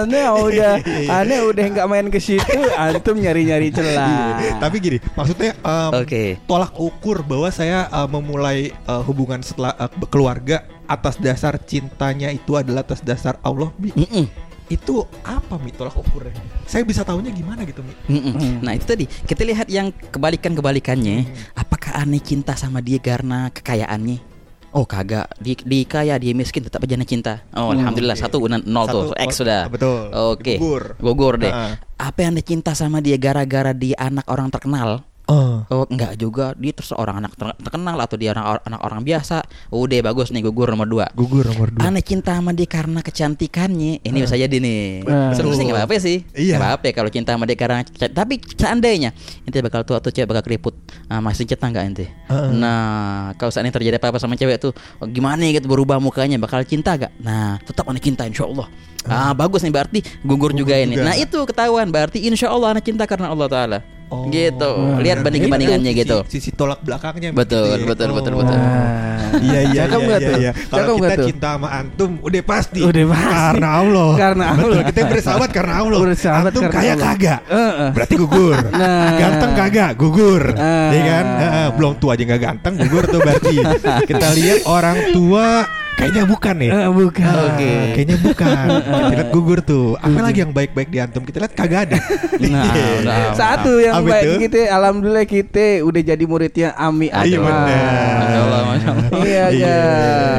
[0.01, 0.73] Aneh udah
[1.13, 4.41] aneh udah nggak main ke situ, antum nyari-nyari celah.
[4.41, 4.53] Iya.
[4.57, 6.25] Tapi gini, maksudnya em, Oke.
[6.45, 12.57] tolak ukur bahwa saya eh, memulai eh, hubungan setelah eh, keluarga atas dasar cintanya itu
[12.57, 13.69] adalah atas dasar Allah.
[13.77, 13.93] Mi.
[13.93, 14.27] Mm-mm.
[14.73, 16.33] Itu apa Mi tolak ukurnya?
[16.65, 17.93] Saya bisa tahunya gimana gitu Mi?
[18.09, 18.65] Mm-mm.
[18.65, 21.29] Nah itu tadi kita lihat yang kebalikan-kebalikannya.
[21.29, 21.61] Hmm.
[21.61, 24.33] Apakah aneh cinta sama dia karena kekayaannya?
[24.73, 27.45] Oh kagak, di, di kaya dia miskin tetap aja cinta.
[27.53, 28.25] Oh alhamdulillah oke.
[28.25, 29.61] satu nol tuh, Satu, X oh, sudah.
[29.69, 30.01] betul.
[30.33, 30.57] Oke.
[30.57, 30.97] Gugur.
[30.97, 31.53] Gugur deh.
[31.53, 31.77] Ha-ha.
[32.01, 35.05] Apa yang aneh cinta sama dia gara-gara dia anak orang terkenal?
[35.33, 35.65] Oh.
[35.73, 39.41] Oh enggak juga, dia terus orang anak ter- terkenal atau dia orang anak orang biasa.
[39.73, 41.07] Udah bagus nih gugur nomor dua.
[41.17, 41.89] Gugur nomor dua.
[41.89, 44.05] Aneh cinta sama dia karena kecantikannya.
[44.05, 45.09] Ini bisa jadi nih.
[45.33, 46.21] Sih nggak apa-apa sih.
[46.37, 46.61] Iya.
[46.61, 47.81] Nggak apa-apa kalau cinta sama dia karena
[48.13, 49.17] tapi seandainya
[49.49, 50.75] ente bakal tua atau cewek bakal keriput,
[51.09, 52.07] ah, masih cinta nggak ente?
[52.29, 52.51] Heeh.
[52.53, 56.99] Nah, kalau seandainya terjadi apa-apa sama cewek tuh, oh, gimana gitu berubah mukanya, bakal cinta
[56.99, 57.13] gak?
[57.23, 58.67] Nah, tetap aneh cinta insya Allah.
[59.09, 60.95] Ah, bagus nih berarti gugur, juga ini.
[60.95, 61.11] juga.
[61.11, 63.79] Nah, itu ketahuan berarti insya Allah aneh cinta karena Allah Taala.
[64.13, 64.29] Oh.
[64.29, 64.71] Gitu.
[64.77, 66.17] Nah, Lihat banding bandingannya Itu gitu.
[66.29, 67.89] Sisi, sisi tolak belakangnya Betul, begitu ya.
[67.89, 68.59] betul, betul, betul.
[68.61, 69.41] Ah.
[69.41, 70.53] Iya iya Cakep iya iya, iya.
[70.69, 71.27] Kalau kita tuh?
[71.33, 72.81] cinta sama antum udah pasti.
[72.85, 73.33] Udah pasti.
[73.33, 74.11] Karena Allah.
[74.21, 74.85] Karena Betul, Allah.
[74.93, 75.99] kita bersahabat karena Allah.
[76.05, 77.07] Bersahabat antum karena kaya Allah.
[77.17, 77.41] kagak.
[77.49, 77.89] Heeh.
[77.97, 78.59] Berarti gugur.
[78.77, 79.11] Nah.
[79.17, 79.91] Ganteng kagak?
[79.97, 80.43] Gugur.
[80.53, 80.93] Ah.
[80.93, 81.25] Iya kan?
[81.41, 83.57] Heeh, belum tua aja nggak ganteng gugur tuh berarti.
[84.05, 86.71] kita lihat orang tua kayaknya bukan nih.
[86.71, 87.35] Eh, bukan.
[87.47, 87.73] Oke.
[87.95, 88.67] Kayaknya bukan.
[88.83, 89.95] kita lihat gugur tuh.
[89.97, 91.23] Apa lagi yang baik-baik di antum?
[91.23, 91.99] Kita lihat kagak ada.
[92.43, 92.85] Nah, Iya.
[93.01, 93.17] udah.
[93.33, 94.33] Satu yang Apa baik itu?
[94.43, 97.65] kita alhamdulillah kita udah jadi muridnya Ami Iya Allah.
[99.15, 99.45] Iya, Iya.
[99.49, 99.79] iya.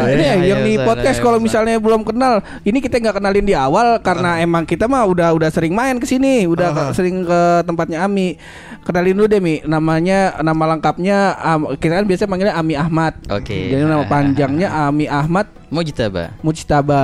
[0.04, 3.16] Ini Iya, yang iya, di saya- podcast saya- kalau misalnya belum kenal, ini kita nggak
[3.18, 6.92] kenalin di awal karena emang kita mah udah udah sering main ke sini, udah ke-
[6.94, 8.36] sering ke tempatnya Ami.
[8.84, 13.16] Kenalin dulu deh Mi, namanya nama lengkapnya Am- kita kan biasa manggilnya Ami Ahmad.
[13.32, 13.72] Oke.
[13.72, 17.02] Jadi nama panjangnya Ami Ahmad Mujtaba Mujtaba.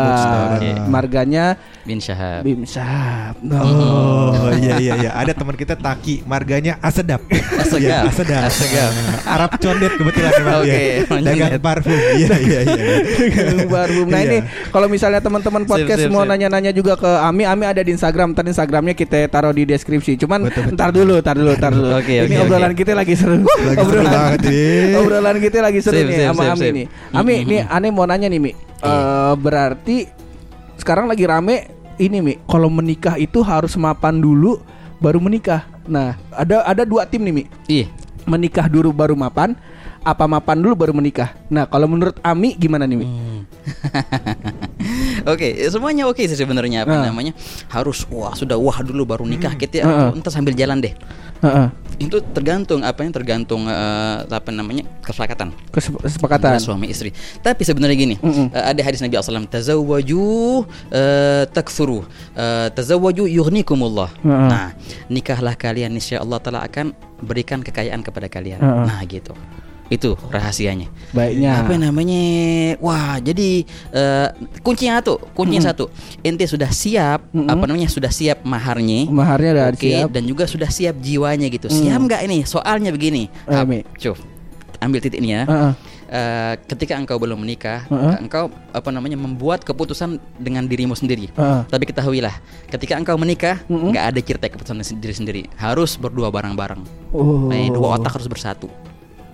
[0.56, 0.70] Oke.
[0.86, 2.46] Marganya bin Syahab.
[2.46, 3.42] Bim Sahab.
[3.42, 7.18] Oh iya iya iya ada teman kita Taki marganya Asedap.
[7.62, 8.06] Asegap.
[8.06, 8.42] Iya, Asedap.
[8.46, 8.92] Asegap.
[9.26, 11.02] Arab condet kebetulan memang Oke, dia.
[11.04, 11.34] condet.
[11.34, 11.98] Dagang parfum.
[12.14, 12.84] Iya iya iya.
[13.66, 14.06] Baru.
[14.06, 14.28] Nah Iya.
[14.28, 14.38] ini
[14.70, 18.32] kalau misalnya teman-teman podcast sip, mau nanya-nanya juga ke Ami, Ami ada di Instagram.
[18.32, 20.14] Ntar Instagramnya kita taruh di deskripsi.
[20.16, 20.76] Cuman Betul, betul.
[20.78, 21.90] ntar dulu, ntar dulu, ntar dulu.
[21.98, 23.42] Oke, ini oke, obrolan kita lagi seru.
[23.42, 24.94] Lagi seru obrolan, banget nih.
[25.02, 26.86] obrolan kita lagi seru nih sama Ami nih.
[27.10, 27.50] Ami, Mm-mm.
[27.50, 28.52] nih aneh mau nanya nih Mi.
[28.84, 28.96] Iya.
[28.96, 29.98] Eh, berarti
[30.80, 31.68] sekarang lagi rame
[32.00, 32.34] ini Mi.
[32.48, 34.64] Kalau menikah itu harus mapan dulu
[35.04, 35.68] baru menikah.
[35.90, 37.44] Nah, ada ada dua tim nih Mi.
[37.68, 37.88] Iya.
[38.30, 39.58] Menikah dulu baru mapan,
[40.06, 41.34] apa mapan dulu baru menikah.
[41.50, 43.06] Nah, kalau menurut Ami gimana nih Mi?
[43.08, 43.42] Hmm.
[45.26, 47.08] Oke, semuanya oke sih sebenarnya apa Nah.
[47.08, 47.34] namanya?
[47.68, 49.88] Harus wah sudah wah dulu baru nikah kita Heeh.
[49.88, 50.94] atau entar sambil jalan deh.
[51.40, 51.68] Heeh.
[52.00, 54.88] Itu tergantung apa yang tergantung eh, apa namanya?
[55.02, 56.60] kesepakatan Kesep- Kesepakatan.
[56.60, 57.12] suami istri.
[57.38, 58.52] Tapi sebenarnya gini, Mm-mm.
[58.52, 60.24] eh, ada hadis Nabi SAW, tazawwaju
[60.90, 62.04] eh, takfuru,
[62.34, 64.12] eh, tazawwaju yughnikumullah.
[64.18, 64.48] Heeh.
[64.48, 64.68] Nah,
[65.08, 68.60] nikahlah kalian niscaya Allah taala akan berikan kekayaan kepada kalian.
[68.60, 68.84] Heeh.
[68.86, 69.36] Nah, gitu.
[69.90, 70.86] Itu rahasianya.
[71.12, 71.66] Baiknya.
[71.66, 72.22] Apa namanya?
[72.78, 74.28] Wah, jadi eh,
[74.62, 75.90] kuncinya satu, kuncinya satu.
[76.22, 77.90] Ente sudah siap, apa namanya?
[77.90, 79.10] Sudah siap maharnya.
[79.10, 80.14] Maharnya udah Oke, siap.
[80.14, 81.68] dan juga sudah siap jiwanya gitu.
[81.68, 82.46] Siap nggak ini?
[82.46, 83.34] Soalnya begini.
[83.50, 83.82] Ap- Mi.
[83.98, 84.14] Cuh,
[84.78, 85.44] ambil titik ini ya.
[85.50, 85.74] Heeh.
[86.10, 88.26] Eh, ketika engkau belum menikah, Heeh.
[88.26, 91.30] engkau apa namanya membuat keputusan dengan dirimu sendiri.
[91.34, 91.62] Heeh.
[91.70, 92.34] Tapi ketahuilah,
[92.66, 95.42] ketika engkau menikah, nggak ada cerita keputusan diri sendiri.
[95.54, 96.82] Harus berdua bareng-bareng.
[97.14, 97.54] Oh.
[97.54, 98.70] Eh, dua otak harus bersatu.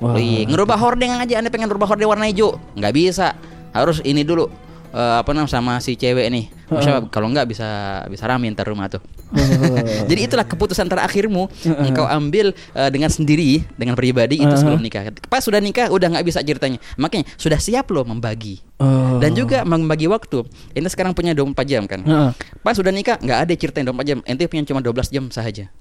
[0.04, 0.16] Wah.
[0.16, 3.36] Wih, ngerubah hordeng aja Anda pengen rubah hordeng warna hijau, nggak bisa.
[3.72, 4.48] Harus ini dulu
[4.92, 6.46] eh, apa namanya sama si cewek nih.
[6.66, 9.04] Masya, kalau nggak bisa bisa rame ntar rumah tuh.
[10.10, 15.12] Jadi itulah keputusan terakhirmu engkau ambil eh, dengan sendiri dengan pribadi itu sebelum nikah.
[15.30, 16.82] Pas sudah nikah udah nggak bisa ceritanya.
[16.98, 18.64] Makanya sudah siap loh membagi.
[18.82, 19.20] Oh.
[19.24, 20.44] Dan juga membagi waktu.
[20.76, 22.02] Ente sekarang punya 24 jam kan.
[22.04, 22.32] Heeh.
[22.66, 24.20] Pas sudah nikah nggak ada ceritain 24 jam.
[24.26, 25.72] Ente punya cuma 12 jam saja.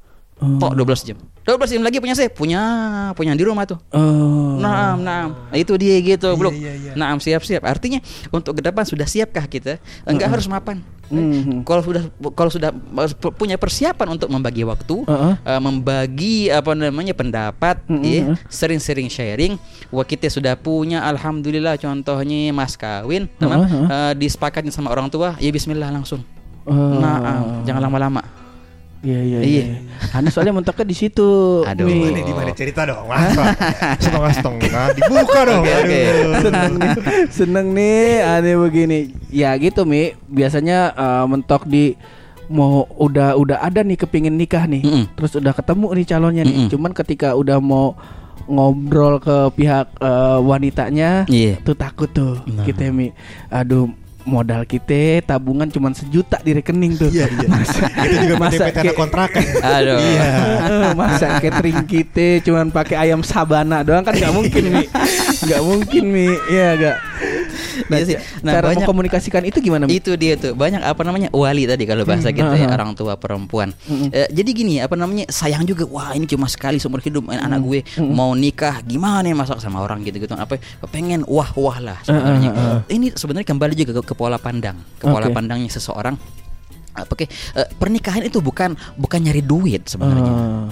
[0.45, 0.61] Oh.
[0.61, 1.19] Tok 12 jam.
[1.45, 2.61] 12 jam lagi punya saya, punya
[3.13, 3.81] punya di rumah tuh.
[3.91, 4.61] Oh.
[4.61, 5.29] Naam, naam.
[5.49, 6.53] Nah, itu dia gitu, Bro.
[6.95, 7.65] Naam, siap-siap.
[7.65, 9.81] Artinya untuk ke depan sudah siapkah kita?
[10.05, 10.85] Enggak harus mapan.
[11.05, 11.69] Mhm.
[11.69, 12.03] Kalau sudah
[12.33, 12.73] kalau sudah
[13.13, 15.35] pu- punya persiapan untuk membagi waktu, Heeh.
[15.39, 18.01] eh, membagi apa namanya pendapat, Mhm.
[18.03, 19.61] ya, sering-sering sharing.
[19.93, 21.77] Wah kita sudah punya, alhamdulillah.
[21.77, 26.25] Contohnya mas kawin, teman, Heeh, eh, disepakati sama orang tua, ya Bismillah langsung.
[26.65, 26.73] Oh.
[26.73, 28.25] Naam, jangan lama-lama.
[29.05, 29.63] Iya iya Iya.
[29.63, 29.77] iya.
[30.11, 31.61] Anda soalnya mentoknya di situ.
[31.63, 31.85] Aduh.
[31.85, 33.05] Ini di mana cerita dong?
[33.05, 33.53] Masa
[33.99, 35.63] setengah-setengah dibuka dong.
[35.63, 36.01] Oke.
[36.03, 36.33] Aduh.
[36.41, 36.91] seneng nih,
[37.29, 38.99] seneng nih aneh begini.
[39.29, 41.95] Ya gitu Mi, biasanya eh, mentok di
[42.47, 45.05] mau udah udah ada nih kepingin nikah nih, Mm-mm.
[45.15, 46.57] terus udah ketemu nih calonnya nih.
[46.59, 46.71] Mm-mm.
[46.71, 47.97] Cuman ketika udah mau
[48.45, 51.61] ngobrol ke pihak eh, wanitanya, Iya.
[51.61, 52.61] tuh takut tuh Nah.
[52.63, 53.13] kita Mi.
[53.49, 53.89] Aduh
[54.25, 57.09] modal kita tabungan cuma sejuta di rekening tuh.
[57.09, 57.47] Iya iya.
[57.47, 59.45] Masa, Itu juga masa kayak- kontrakan.
[59.61, 59.99] Aduh.
[60.01, 60.29] Iya.
[60.97, 64.85] Masa catering kita cuman pakai ayam sabana doang kan nggak mungkin mi,
[65.45, 66.97] nggak mungkin mi, ya nggak.
[67.89, 68.17] Nah, Iya sih.
[68.41, 69.85] Nah, cara banyak- mengkomunikasikan itu gimana?
[69.87, 72.75] Itu dia tuh banyak apa namanya wali tadi kalau bahasa Hmm, kita ya aha.
[72.75, 73.73] orang tua perempuan.
[74.11, 77.61] Eh, jadi gini apa namanya sayang juga wah ini cuma sekali seumur hidup eh, anak
[77.61, 81.99] gue mau nikah gimana ya masak sama orang gitu gitu apa pengen wah wah lah
[82.03, 82.51] sebenarnya.
[82.87, 85.35] Ini sebenarnya kembali juga ke, ke pola pandang ke pola Oke.
[85.35, 86.17] pandangnya seseorang.
[86.95, 90.31] Apa Oke, eh, pernikahan itu bukan bukan nyari duit sebenarnya.
[90.31, 90.67] Ah.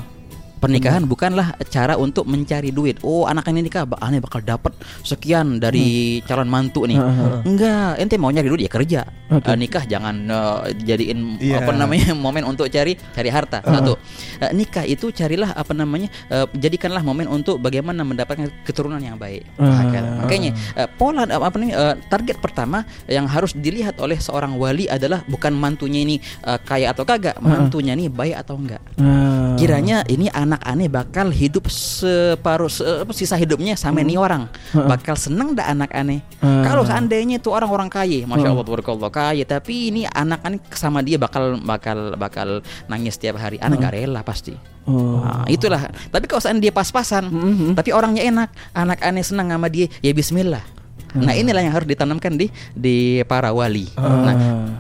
[0.63, 3.03] Pernikahan bukanlah cara untuk mencari duit.
[3.03, 4.71] Oh, anak ini nikah, aneh bakal dapat
[5.03, 7.03] sekian dari calon mantu nih.
[7.43, 9.01] Enggak, ente mau nyari duit ya kerja.
[9.27, 9.49] Oke.
[9.49, 11.67] Eh, nikah jangan eh, jadiin Iya.
[11.67, 13.59] apa namanya momen untuk cari cari harta.
[13.59, 13.99] Satu.
[14.39, 16.07] Eh, nikah itu carilah apa namanya?
[16.31, 19.43] eh, jadikanlah momen untuk bagaimana mendapatkan keturunan yang baik.
[19.59, 20.23] Hakala.
[20.23, 21.75] Makanya eh, pola eh, apa namanya?
[21.75, 26.95] eh, target pertama yang harus dilihat oleh seorang wali adalah bukan mantunya ini eh, kaya
[26.95, 28.85] atau kagak, mantunya ini baik atau enggak.
[29.01, 29.57] Ah.
[29.57, 32.85] Kiranya ini anak aneh bakal hidup separuh se-
[33.17, 34.51] sisa hidupnya sama ini orang.
[34.75, 36.21] Bakal seneng dah anak aneh.
[36.45, 36.61] Hmm.
[36.61, 41.17] Kalau seandainya itu orang-orang kaya, masya Allah, tabarakallah kaya, tapi ini anak aneh sama dia
[41.17, 42.49] bakal bakal bakal
[42.85, 43.57] nangis setiap hari.
[43.57, 44.53] Anak gak rela pasti.
[44.83, 45.23] Oh.
[45.23, 45.89] Nah, itulah.
[46.11, 47.79] Tapi kalau seandainya dia pas-pasan, Mhm.
[47.79, 50.82] tapi orangnya enak, anak aneh senang sama dia, ya Bismillah.
[51.15, 53.85] Nah inilah yang harus ditanamkan di di para wali.
[53.95, 54.35] Nah,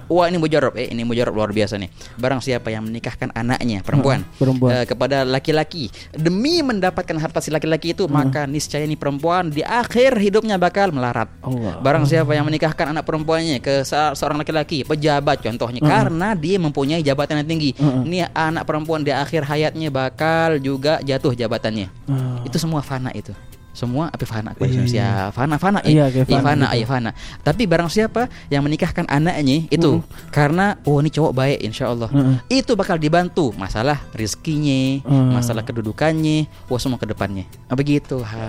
[0.07, 1.89] wah ini mujarab, eh ini mujarab luar biasa nih.
[2.17, 4.71] Barang siapa yang menikahkan anaknya perempuan, perempuan.
[4.73, 10.17] eh, kepada laki-laki demi mendapatkan harta si laki-laki itu, maka niscaya ini perempuan di akhir
[10.17, 11.29] hidupnya bakal melarat.
[11.41, 11.81] Allah.
[11.81, 17.01] Barang siapa yang menikahkan anak perempuannya ke se- seorang laki-laki, pejabat contohnya, karena dia mempunyai
[17.01, 17.71] jabatan yang tinggi.
[17.77, 21.89] Ini anak perempuan di akhir hayatnya bakal juga jatuh jabatannya.
[22.07, 22.41] Ah.
[22.43, 23.33] Itu semua fana itu.
[23.73, 25.33] Semua apa fana kepada manusia.
[25.33, 26.77] Fana fana Iya, kayak Iya, fana fana, gitu.
[26.77, 27.11] iya fana.
[27.41, 32.13] Tapi barang siapa yang menikahkan anaknya itu karena oh ini cowok baik insya Allah.
[32.47, 35.33] Itu bakal dibantu masalah rizkinya, Mm.
[35.33, 37.49] masalah kedudukannya, wah semua ke depannya.
[37.67, 38.21] Ah, begitu.
[38.21, 38.41] Ha,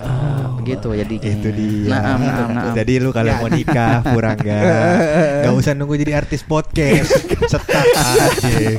[0.55, 1.88] begitu jadi Itu dia.
[1.89, 2.73] Naam, naam, naam.
[2.73, 4.59] Jadi lu kalau mau nikah Purangga
[5.43, 7.09] Gak usah nunggu jadi artis podcast
[7.51, 8.69] Setak aja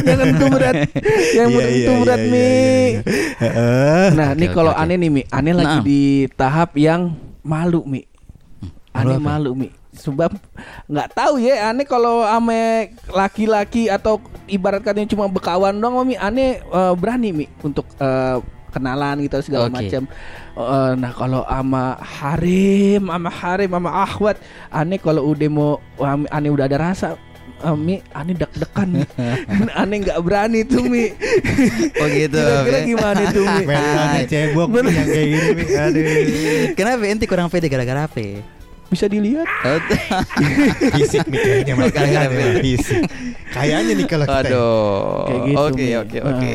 [0.00, 0.74] Jangan tuh berat,
[1.38, 2.38] yang Iya, iya, berat iya, mi.
[2.38, 2.52] iya,
[2.84, 3.00] iya.
[3.36, 4.06] Heeh.
[4.14, 5.84] Nah, ini kalau aneh nih mi, lagi Nah.
[5.84, 7.12] di tahap yang
[7.44, 8.08] malu mi.
[8.96, 9.36] Aneh apa?
[9.36, 9.68] malu mi.
[9.94, 10.32] Sebab
[10.88, 16.64] nggak tahu ya, aneh kalau ame laki-laki atau ibarat katanya cuma bekawan dong, mi aneh
[16.64, 18.40] eh, berani mi untuk eh,
[18.72, 19.86] kenalan gitu segala Oke.
[19.86, 20.02] macam.
[20.56, 24.40] Eh, nah kalau ama harim, ama harim, ama akhwat,
[24.72, 25.78] aneh kalau udah mau,
[26.32, 27.14] aneh udah ada rasa.
[27.56, 29.04] Eh, Mi, aneh deg-degan, Mi.
[29.80, 31.12] aneh nggak berani tuh mi.
[31.94, 32.40] Oh gitu.
[32.40, 32.86] Kira-kira Mi.
[32.90, 33.62] gimana tuh mi?
[33.70, 35.66] Mentalnya cebok nih yang kayak gini nih.
[35.76, 36.04] Aduh
[36.74, 38.26] Kenapa ente kurang pede gara-gara apa?
[38.84, 39.48] Bisa dilihat.
[39.64, 39.80] Oh,
[40.94, 42.20] Fisik nih kayaknya makanya
[42.60, 43.02] Fisik
[43.50, 45.26] Kayaknya nih kalau kita Aduh.
[45.48, 45.94] Gitu, Oke, Mi.
[45.96, 46.30] oke, Ah.
[46.30, 46.54] oke.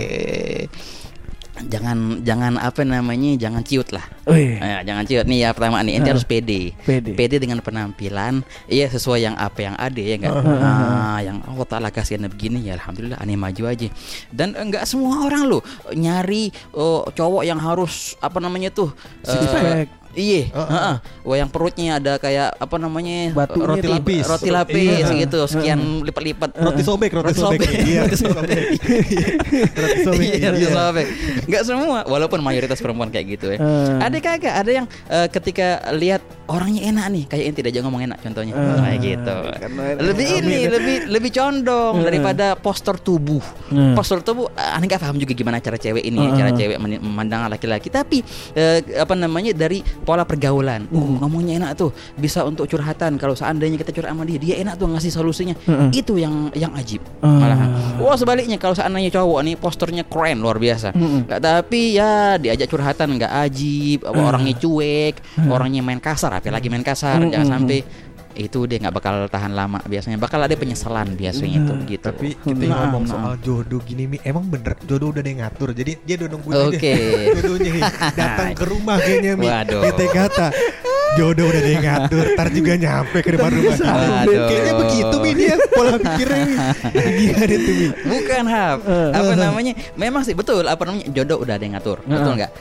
[1.67, 4.05] Jangan jangan apa namanya jangan ciut lah.
[4.29, 4.55] Wih.
[4.59, 5.25] Eh, jangan ciut.
[5.27, 6.71] Nih ya pertama nih ente harus pede.
[6.85, 7.37] Pede.
[7.39, 12.19] dengan penampilan iya sesuai yang apa yang ada ya enggak ah yang Allah taala kasih
[12.19, 12.63] anda begini.
[12.63, 13.87] Ya alhamdulillah aneh maju aja.
[14.31, 18.91] Dan enggak semua orang loh nyari oh, cowok yang harus apa namanya tuh
[19.23, 19.87] Six pack.
[20.11, 20.95] Iya, heeh.
[21.21, 24.25] Wah yang perutnya ada kayak apa namanya Batu Roti ini, lapis.
[24.25, 25.21] roti lapis Iya.
[25.21, 26.49] gitu, sekian lipat-lipat.
[26.55, 27.69] Roti sobek, roti sobek.
[27.69, 28.59] Iya, Roti sobek.
[29.79, 30.27] Roti sobek.
[30.33, 30.71] Iya, roti Iya.
[30.71, 31.07] sobek.
[31.45, 33.59] Enggak semua, walaupun mayoritas perempuan kayak gitu ya.
[33.59, 33.97] Eh.
[34.01, 34.53] Ada kagak?
[34.55, 38.53] Ada yang eh, ketika lihat orangnya enak nih, kayak ente diajak ngomong enak contohnya.
[38.53, 38.77] Eh.
[38.79, 39.35] Kayak gitu.
[39.59, 43.43] Karena Lebih ini, lebih lebih condong daripada postur tubuh.
[43.69, 43.93] Eh.
[43.93, 46.33] Postur tubuh, eh, aneh nggak paham juga gimana cara cewek ini, Eh.
[46.33, 47.87] cara cewek memandang laki-laki.
[47.87, 50.87] Tapi eh, apa namanya dari pola pergaulan.
[50.89, 53.19] Oh, ngomongnya enak tuh, bisa untuk curhatan.
[53.19, 55.55] Kalau seandainya kita curhat sama dia, dia enak tuh ngasih solusinya.
[55.93, 57.03] Itu yang yang ajib.
[57.21, 57.99] Malahan.
[57.99, 60.95] Wah sebaliknya kalau seandainya cowok nih posturnya keren luar biasa.
[60.95, 65.15] Nggak, tapi ya diajak curhatan nggak ajib, apa orangnya cuek,
[65.47, 67.21] orangnya main kasar, apalagi main kasar.
[67.27, 68.08] Jangan sampai
[68.39, 72.63] itu dia nggak bakal tahan lama biasanya bakal ada penyesalan biasanya tuh gitu Tapi kita
[72.65, 73.11] Nah, ngomong nah.
[73.11, 75.69] soal jodoh gini Mi, emang bener jodoh udah ada yang ngatur.
[75.71, 76.93] Jadi dia udah nungguin aja Oke.
[77.35, 77.71] jodohnya
[78.13, 79.45] datang ke rumah kayaknya Mi.
[79.45, 79.81] Waduh.
[79.83, 80.47] Kita kata
[81.11, 83.75] jodoh udah ada yang ngatur, ntar juga nyampe ke depan rumah.
[84.23, 86.55] Kayaknya begitu Mi dia pola pikirnya Mi.
[87.19, 87.87] Gimana tuh Mi?
[88.01, 89.11] bukan hap Eh.
[89.11, 92.51] apa namanya memang sih betul apa namanya jodoh udah ada yang ngatur betul nggak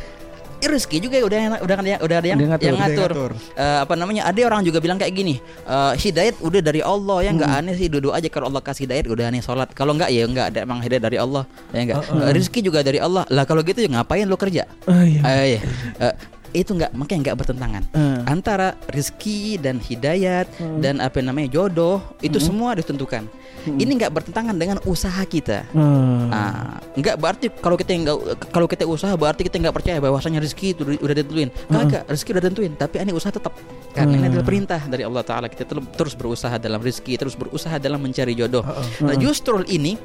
[0.58, 2.66] Eh, rezeki juga udah yang- udah ada udah ada yang, ngatur.
[2.66, 3.10] yang ngatur.
[3.10, 3.30] ngatur.
[3.54, 7.30] Eh, apa namanya ada orang juga bilang kayak gini eh, hidayat udah dari Allah ya
[7.32, 10.24] nggak aneh sih duduk aja kalau Allah kasih hidayat udah aneh sholat kalau nggak ya
[10.24, 13.62] nggak ada emang hidayat dari Allah ya nggak Eh, rezeki juga dari Allah lah kalau
[13.62, 15.20] gitu ya ngapain lo kerja Oh, iya.
[15.22, 15.60] Eh, iya.
[16.00, 16.14] Eh,
[16.50, 18.20] itu nggak makanya nggak bertentangan Eh.
[18.24, 23.28] antara rezeki dan hidayat dan apa namanya jodoh itu semua ditentukan
[23.68, 26.32] ini nggak bertentangan dengan usaha kita Hmm.
[26.32, 28.16] Ah, nggak berarti kalau kita nggak
[28.48, 31.48] kalau kita usaha berarti kita nggak percaya bahwasanya rezeki itu udah ditentuin.
[31.66, 33.52] Kagak, rezeki udah ditentuin, tapi ini usaha tetap.
[33.92, 38.00] Karena ini adalah perintah dari Allah taala kita terus berusaha dalam rezeki, terus berusaha dalam
[38.00, 38.64] mencari jodoh.
[39.00, 39.96] Nah, justru ini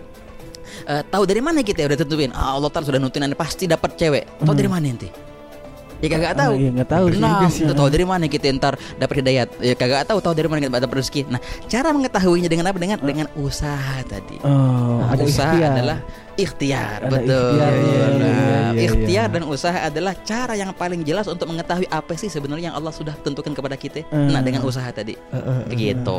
[0.86, 2.32] eh, tahu dari mana kita udah tentuin?
[2.32, 4.24] Ah, Allah taala sudah nentuin pasti dapat cewek.
[4.44, 5.10] Tahu dari mana ente?
[6.04, 6.54] Ya kagak tahu.
[6.54, 7.64] Ah, iya, nggak tahu Nah, sih.
[7.64, 9.48] tahu dari mana kita ntar dapat hidayat?
[9.64, 11.32] Ya kagak tahu tahu dari mana kita dapat rezeki.
[11.32, 11.40] Nah,
[11.72, 12.76] cara mengetahuinya dengan apa?
[12.76, 14.36] Dengan dengan usaha tadi.
[14.44, 15.72] Oh, Nah, ada usaha ikhtiar.
[15.72, 15.98] adalah
[16.36, 17.50] ikhtiar, Ada betul.
[17.54, 19.34] ikhtiar, iya, Nah, iya, iya, ikhtiar iya.
[19.34, 23.14] dan usaha adalah cara yang paling jelas untuk mengetahui apa sih sebenarnya yang Allah sudah
[23.22, 24.02] tentukan kepada kita.
[24.04, 24.30] Eh.
[24.32, 25.14] Nah, dengan usaha tadi.
[25.70, 26.18] Begitu.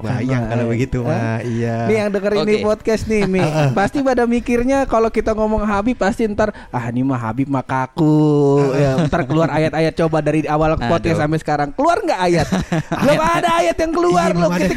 [0.00, 1.84] Bayang kalau begitu mah, iya.
[1.90, 2.64] Nih yang denger ini Oke.
[2.64, 3.42] podcast nih Mi
[3.78, 8.72] Pasti pada mikirnya kalau kita ngomong Habib Pasti ntar Ah ini mah Habib mah kaku
[8.74, 12.46] ya, Ntar keluar ayat-ayat Coba dari awal podcast sampai sekarang Keluar nggak ayat?
[13.04, 14.74] Belum ada ayat yang keluar Iya, loh kita,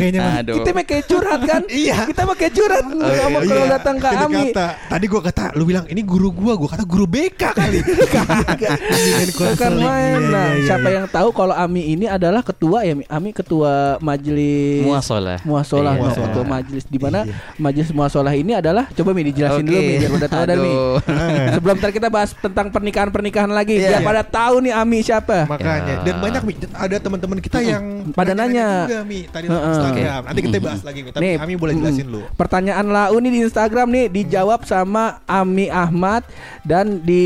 [0.51, 1.97] kita mah kayak curhat kan Iya.
[2.09, 4.43] Kita mah kayak curhat Iya, kalau datang ke Ami
[4.83, 7.79] Tadi gua kata, lu bilang ini guru gua, gua kata guru BK kali.
[7.81, 9.83] Bimbingan Bukan konseling.
[9.83, 10.95] main Iya, Nah iya, siapa iya.
[10.95, 15.37] yang tahu kalau Ami ini adalah ketua ya Mi Ami ketua majelis Muasalah.
[15.43, 16.03] Muasalah, Iya.
[16.03, 17.19] nah, ketua majelis di mana
[17.55, 19.67] majelis muasalah ini adalah coba Mi dijelasin Oke.
[19.67, 20.71] dulu Mi biar pada tahu dan Mi.
[21.55, 23.89] Sebelum ntar kita bahas tentang pernikahan-pernikahan lagi Iya.
[23.89, 25.45] biar pada tahu nih Ami siapa.
[25.45, 25.95] Makanya Ya.
[26.03, 28.85] dan banyak Mi, ada teman-teman kita yang Pada nanya.
[28.85, 30.21] juga Mi tadi Instagram.
[30.23, 32.21] Nanti kita bahas lagi Mi, tapi Nih, kami boleh jelasin lu.
[32.33, 36.23] Pertanyaan Lau nih di Instagram nih dijawab sama Ami Ahmad
[36.61, 37.23] dan di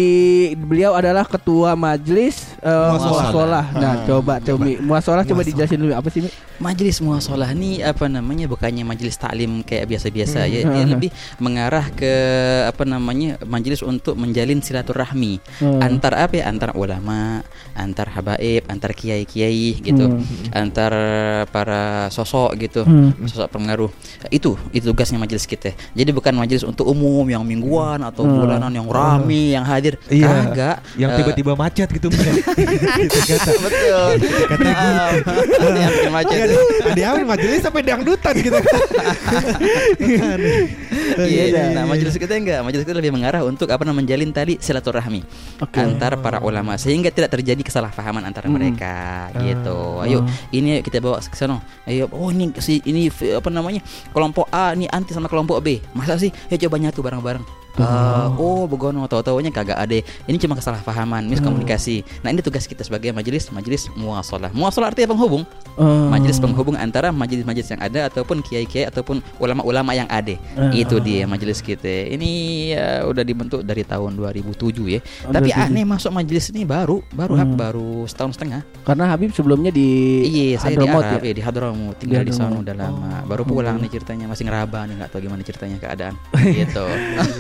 [0.56, 3.12] beliau adalah ketua majelis uh, Muasalah.
[3.24, 3.66] muasalah.
[3.72, 4.74] Nah, Ah, coba coba Mi.
[4.78, 6.30] Muasalah coba dijelasin dulu apa sih Mi?
[6.58, 10.74] Majelis muasalah ini apa namanya bukannya majelis taklim kayak biasa-biasa ya Hmm.
[10.74, 12.12] dia lebih mengarah ke
[12.66, 15.78] apa namanya majelis untuk menjalin silaturahmi Hmm.
[15.80, 20.26] antar apa ya antar ulama antar habaib antar kiai-kiai gitu Hmm.
[20.52, 20.92] antar
[21.48, 23.14] para sosok gitu Hmm.
[23.24, 23.92] sosok pengaruh
[24.30, 28.40] itu itu tugasnya majelis kita jadi bukan majelis untuk umum yang mingguan atau Hmm.
[28.40, 30.28] bulanan yang rame yang hadir Iya.
[30.48, 32.08] kagak Yang Eh, tiba-tiba macet gitu.
[32.98, 33.52] Gitu kata.
[33.60, 34.10] betul
[34.48, 35.12] Kata Ah,
[35.74, 36.56] yang bikin macet Ada,
[36.88, 38.58] ada apa majelis sampai dangdutan gitu.
[41.18, 41.90] Iya, Iya, nah iya.
[41.90, 45.26] majelis kita enggak, majelis kita lebih mengarah untuk apa namanya menjalin tali silaturahmi
[45.58, 45.80] Oke.
[45.80, 48.56] antar para ulama sehingga tidak terjadi kesalahpahaman antara Hmm.
[48.56, 50.04] mereka gitu.
[50.04, 51.58] Ayo, ini kita bawa ke sana.
[51.84, 53.82] Ayo, oh ini si ini apa namanya?
[54.10, 55.82] kelompok A ini anti sama kelompok B.
[55.92, 56.30] Masa sih?
[56.48, 57.67] Ya coba nyatu bareng-bareng.
[57.78, 63.14] Eh, oh begono tahu-tahunya kagak ada ini cuma kesalahpahaman miskomunikasi nah ini tugas kita sebagai
[63.14, 65.46] majelis majelis muasalah muasalah artinya penghubung
[65.78, 66.10] Oh.
[66.10, 70.34] majelis penghubung antara majelis-majelis yang ada ataupun kiai-kiai ataupun ulama-ulama yang ada.
[70.34, 71.86] Eh, Itu dia majelis kita.
[72.10, 72.30] Ini
[72.74, 74.58] ya, udah dibentuk dari tahun 2007
[74.90, 74.98] ya.
[75.22, 75.70] Oh, Tapi 2007.
[75.70, 77.54] aneh masuk majelis ini baru, baru Hmm.
[77.54, 78.66] baru setahun setengah.
[78.82, 79.86] Karena Habib sebelumnya di
[80.26, 81.30] Iya, saya di Hadramaut Arab, ya?
[81.30, 83.10] ya, di Hadramut, tinggal Di di sana udah lama.
[83.22, 83.86] Oh, Baru pulang oke.
[83.86, 86.14] nih ceritanya, masih ngeraba nih nggak tahu gimana ceritanya keadaan.
[86.58, 86.86] gitu.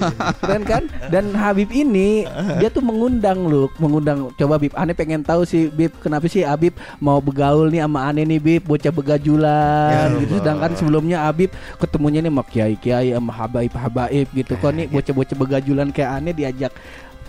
[0.41, 0.83] Keren kan?
[1.07, 2.27] Dan Habib ini
[2.59, 4.73] dia tuh mengundang lu, mengundang coba Bib.
[4.75, 8.61] Ane pengen tahu sih Bib, kenapa sih Habib mau begaul nih sama Ane nih Bib,
[8.67, 10.39] bocah begajulan Ya gitu.
[10.39, 14.53] Sedangkan sebelumnya Habib ketemunya nih sama kiai-kiai sama habaib-habaib gitu.
[14.59, 16.73] Kok nih bocah-bocah begajulan kayak Ane diajak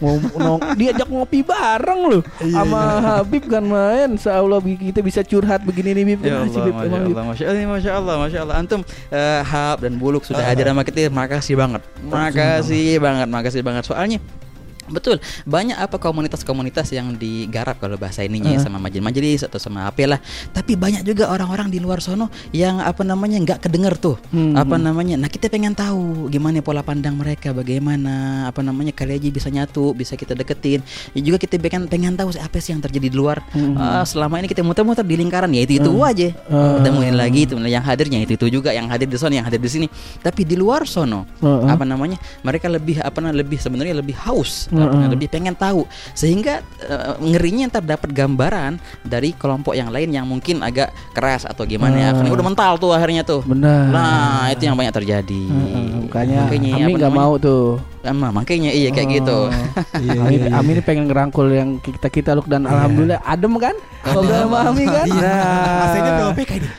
[0.01, 6.05] nong, diajak ngopi bareng loh sama Habib kan main Seolah kita bisa curhat begini nih
[6.15, 6.75] Bib Ya Allah, Bib?
[6.75, 7.03] masya Emang?
[7.11, 8.57] Allah, masya Allah, masya Allah, masya Allah.
[8.59, 8.81] Antum
[9.11, 13.83] eh, Hab dan Buluk sudah hadir sama kita, makasih banget, makasih banget, makasih banget.
[13.87, 14.19] Soalnya
[14.89, 20.05] Betul, banyak apa komunitas-komunitas yang digarap kalau bahasa ininya ya, sama majelis-majelis atau sama apa
[20.05, 20.21] lah.
[20.53, 24.17] Tapi banyak juga orang-orang di luar sono yang apa namanya nggak kedenger tuh.
[24.33, 24.57] Hmm.
[24.57, 25.21] Apa namanya?
[25.21, 29.93] Nah, kita pengen tahu gimana pola pandang mereka, bagaimana apa namanya kali aja bisa nyatu,
[29.93, 30.81] bisa kita deketin.
[31.13, 33.45] Ya juga kita pengen pengen tahu sih apa sih yang terjadi di luar.
[33.77, 36.29] Ah, selama ini kita muter-muter di lingkaran ya itu itu aja.
[36.83, 39.71] Temuin lagi itu yang hadirnya itu itu juga yang hadir di sono, yang hadir di
[39.71, 39.87] sini.
[40.23, 41.69] Tapi di luar sono Heeh.
[41.69, 42.17] apa namanya?
[42.43, 45.83] Mereka lebih apa namanya lebih sebenarnya lebih haus, namanya, lebih pengen tahu
[46.15, 51.67] sehingga eh, ngerinya ntar dapat gambaran dari kelompok yang lain yang mungkin agak keras atau
[51.67, 52.11] gimana ya.
[52.15, 53.43] Karena udah mental tuh akhirnya tuh.
[53.43, 53.91] Benar.
[53.91, 55.43] Nah, itu yang banyak terjadi.
[55.51, 57.83] Heeh, makanya Makanya Ami apa nggak mau tuh.
[57.99, 59.51] Sama, makanya iya kayak gitu.
[60.01, 60.51] Iya, Ami, iya, iya.
[60.55, 63.75] Ami ini pengen ngerangkul yang kita kita look dan alhamdulillah adem kan?
[64.07, 65.07] Ngobrol sama Ami kan?
[65.11, 66.69] Nah, berapa kayak ini?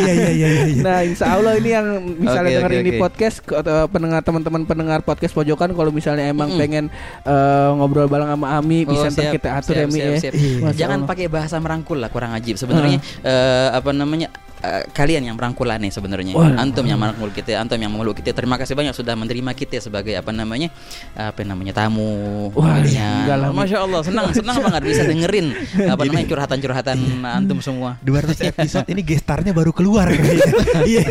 [0.00, 0.48] Iya iya iya iya.
[0.70, 0.82] iya.
[0.82, 3.00] Nah, insya Allah ini yang misalnya Oke, dengerin oke, di oke.
[3.02, 6.60] podcast atau pendengar teman-teman pendengar podcast pojokan kalau misalnya emang Mm-mm.
[6.60, 10.10] pengen eh, ngobrol bareng sama Ami Oh, bisa siap, kita atur siap, ya Mi siap,
[10.10, 10.18] ya.
[10.22, 10.34] siap.
[10.36, 12.54] Masya Jangan pakai bahasa merangkul lah kurang ajib.
[12.56, 14.30] Sebenarnya eh, apa namanya
[14.60, 16.32] eh, kalian yang merangkul aneh sebenarnya.
[16.32, 16.56] Wah.
[16.56, 18.32] Antum yang merangkul kita, antum yang memeluk kita.
[18.32, 20.68] Terima kasih banyak sudah menerima kita sebagai apa namanya
[21.14, 22.48] apa namanya tamu.
[22.52, 23.56] Wah, enggak Mi.
[23.56, 25.46] Masya Allah senang senang banget bisa dengerin
[25.92, 27.96] apa namanya curhatan-curhatan antum semua.
[28.02, 30.08] 200 episode ini gestarnya baru keluar
[30.90, 31.04] Iya.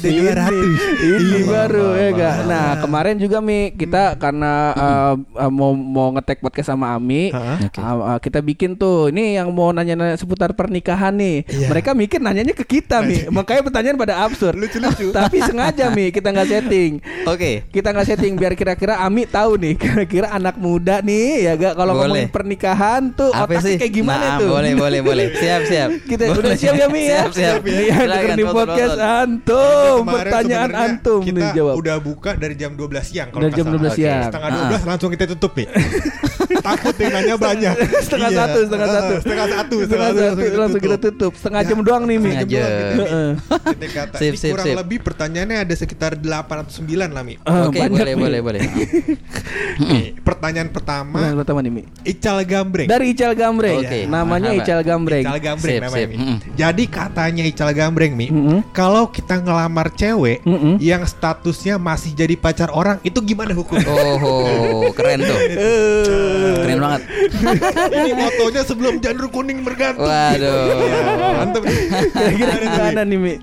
[0.00, 0.50] Udah 200.
[1.00, 1.46] ini Iya.
[1.46, 2.34] baru ya Allah, gak.
[2.34, 2.46] Allah.
[2.46, 7.58] Nah kemarin juga mi kita karena uh, uh, mau mau ngetek podcast sama Ami, uh,
[7.76, 11.46] uh, kita bikin tuh ini yang mau nanya-nanya seputar pernikahan nih.
[11.46, 11.68] Iya.
[11.70, 14.52] Mereka mikir nanyanya ke kita mi, makanya pertanyaan pada absurd.
[14.54, 15.08] Lucu-lucu.
[15.16, 16.92] Tapi sengaja mi kita nggak setting.
[17.24, 17.64] Oke.
[17.66, 21.92] Kita nggak setting biar kira-kira Ami tahu nih kira-kira anak muda nih ya gak kalau
[21.92, 22.04] Boleh.
[22.20, 23.76] ngomongin pernikahan tuh Apa otaknya sih?
[23.78, 24.48] kayak gimana Nah, tuh?
[24.50, 25.26] Boleh, boleh, boleh.
[25.40, 25.88] Siap, siap.
[26.02, 26.40] Kita Boleh.
[26.42, 27.20] udah siap ya Mi ya?
[27.22, 27.56] Siap, siap.
[27.62, 29.08] Iya, Silakan, denger di podcast tonton.
[29.16, 30.00] antum.
[30.06, 31.74] Pertanyaan antum kita nih jawab.
[31.76, 33.80] udah buka dari jam 12 siang kalau Dari jam salah.
[33.80, 34.22] 12 siang.
[34.26, 35.68] Setengah 12 langsung kita tutup nih.
[36.60, 37.74] Takut yang nanya banyak.
[38.00, 38.38] setengah Iya.
[38.42, 41.32] satu, setengah satu, Setengah satu, setengah satu, langsung kita tutup.
[41.32, 42.30] Setengah jam doang nih Mi.
[42.50, 44.76] Kita kata, Sip, ini sip, kurang sip.
[44.76, 46.26] lebih pertanyaannya ada sekitar 8
[46.60, 47.34] atau 9 lah Mi.
[47.42, 48.20] Ah, Oke, banyak, boleh, Mi.
[48.20, 48.60] boleh, boleh.
[49.80, 51.82] Nih, pertanyaan Nah, pertama pertama nih Mi.
[52.02, 52.86] Ical Gambreng.
[52.86, 53.80] Dari Ical Gambreng.
[53.80, 53.98] Oke.
[54.04, 54.62] Namanya Marhaba.
[54.62, 55.24] Ical Gambreng.
[55.24, 56.10] Ical Gambreng Sip, namanya sip.
[56.10, 56.16] Mi.
[56.18, 56.36] Mm-mm.
[56.54, 58.58] Jadi katanya Ical Gambreng Mi, Mm-mm.
[58.70, 60.76] kalau kita ngelamar cewek Mm-mm.
[60.78, 63.86] yang statusnya masih jadi pacar orang itu gimana hukumnya?
[63.88, 65.38] Oh, keren tuh.
[66.60, 67.02] Keren banget.
[67.90, 70.04] Ini fotonya sebelum janur kuning bergantung.
[70.04, 70.76] Waduh.
[71.40, 71.62] Mantep.
[73.00, 73.34] Nih Mi?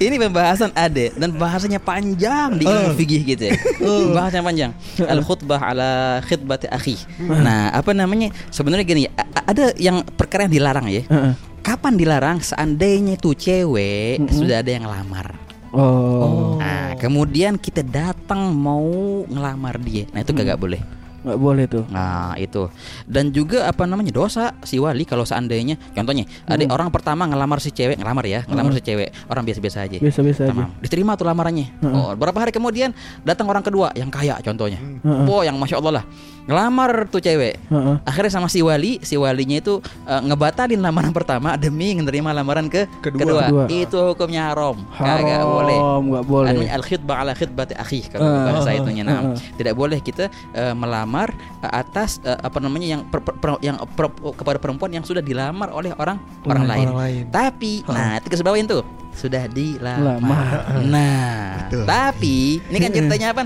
[0.00, 3.54] Ini pembahasan ade dan bahasanya panjang di ilmu fikih gitu ya.
[4.16, 4.70] Bahasanya panjang.
[5.06, 6.96] Al khutbah ala khitbati akhi.
[7.20, 8.30] Nah, apa namanya?
[8.50, 9.02] Sebenarnya gini,
[9.34, 11.02] ada yang perkara yang dilarang ya.
[11.06, 11.34] Heeh.
[11.64, 12.38] Kapan dilarang?
[12.44, 15.32] Seandainya tuh cewek sudah ada yang ngelamar.
[15.74, 16.60] Oh.
[16.62, 20.06] Nah, kemudian kita datang mau ngelamar dia.
[20.14, 20.78] Nah, itu kagak boleh.
[21.24, 21.84] Nggak boleh tuh.
[21.88, 22.68] Nah itu.
[23.08, 27.72] Dan juga apa namanya dosa si wali kalau seandainya contohnya ada orang pertama ngelamar si
[27.72, 29.98] cewek ngelamar ya ngelamar si cewek orang biasa-biasa aja.
[29.98, 30.64] Biasa-biasa aja.
[30.84, 31.80] Diterima tuh lamarannya.
[31.88, 32.92] Oh, berapa hari kemudian
[33.24, 34.78] datang orang kedua yang kaya contohnya.
[35.02, 36.04] Oh yang masya allah lah
[36.44, 37.96] ngelamar tuh cewek Heeh.
[38.04, 42.84] akhirnya sama si wali si walinya itu eh, ngebatalin lamaran pertama demi menerima lamaran ke
[43.00, 43.48] Kedua.
[43.48, 43.64] Kedua.
[43.66, 46.48] itu hukumnya haram Haram, kagak boleh nggak boleh.
[46.52, 49.02] Namanya al khidbah ala akhi kalau Eh, bahasa eh, itunya.
[49.02, 49.36] eh.
[49.56, 53.80] tidak boleh kita eh, melamar eh, atas eh, apa namanya yang per- per- per- yang
[53.96, 56.86] per- kepada perempuan yang sudah dilamar oleh orang orang Orang lain.
[56.92, 57.24] lain.
[57.30, 60.18] Tapi nah itu garis bawain tuh sudah dilamar.
[60.18, 60.54] Lamar.
[60.84, 61.84] Nah, Betul.
[61.86, 63.42] tapi ini kan ceritanya apa?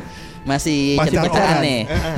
[0.48, 1.61] Masih Pacar cerita orang.
[1.61, 1.80] nih.
[1.84, 2.16] Eh, eh.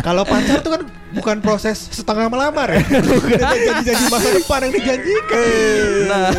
[0.00, 2.80] Kalau pacar tuh kan bukan proses setengah melamar ya.
[2.80, 5.44] Udah janji-janji masa depan yang dijanjikan.
[6.08, 6.30] Nah.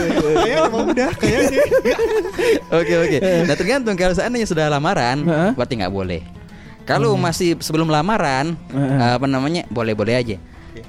[0.41, 1.61] kayaknya mau udah kayaknya.
[2.73, 3.17] Oke oke.
[3.45, 5.51] Nah tergantung kalau seandainya sudah lamaran, Heeh.
[5.53, 6.21] berarti nggak boleh.
[6.85, 9.17] Kalau masih sebelum lamaran, Heeh.
[9.21, 10.37] apa namanya boleh-boleh aja.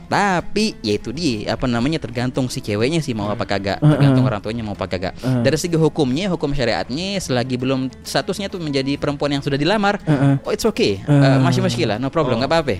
[0.06, 4.40] Tapi ya itu dia apa namanya tergantung si ceweknya sih mau apa kagak, tergantung orang
[4.40, 5.12] tuanya mau apa kagak.
[5.18, 10.00] Dari segi hukumnya, hukum syariatnya selagi belum statusnya tuh menjadi perempuan yang sudah dilamar,
[10.40, 11.22] oh it's okay, Heeh.
[11.28, 12.76] Eh, masih masih lah, no problem, nggak apa-apa.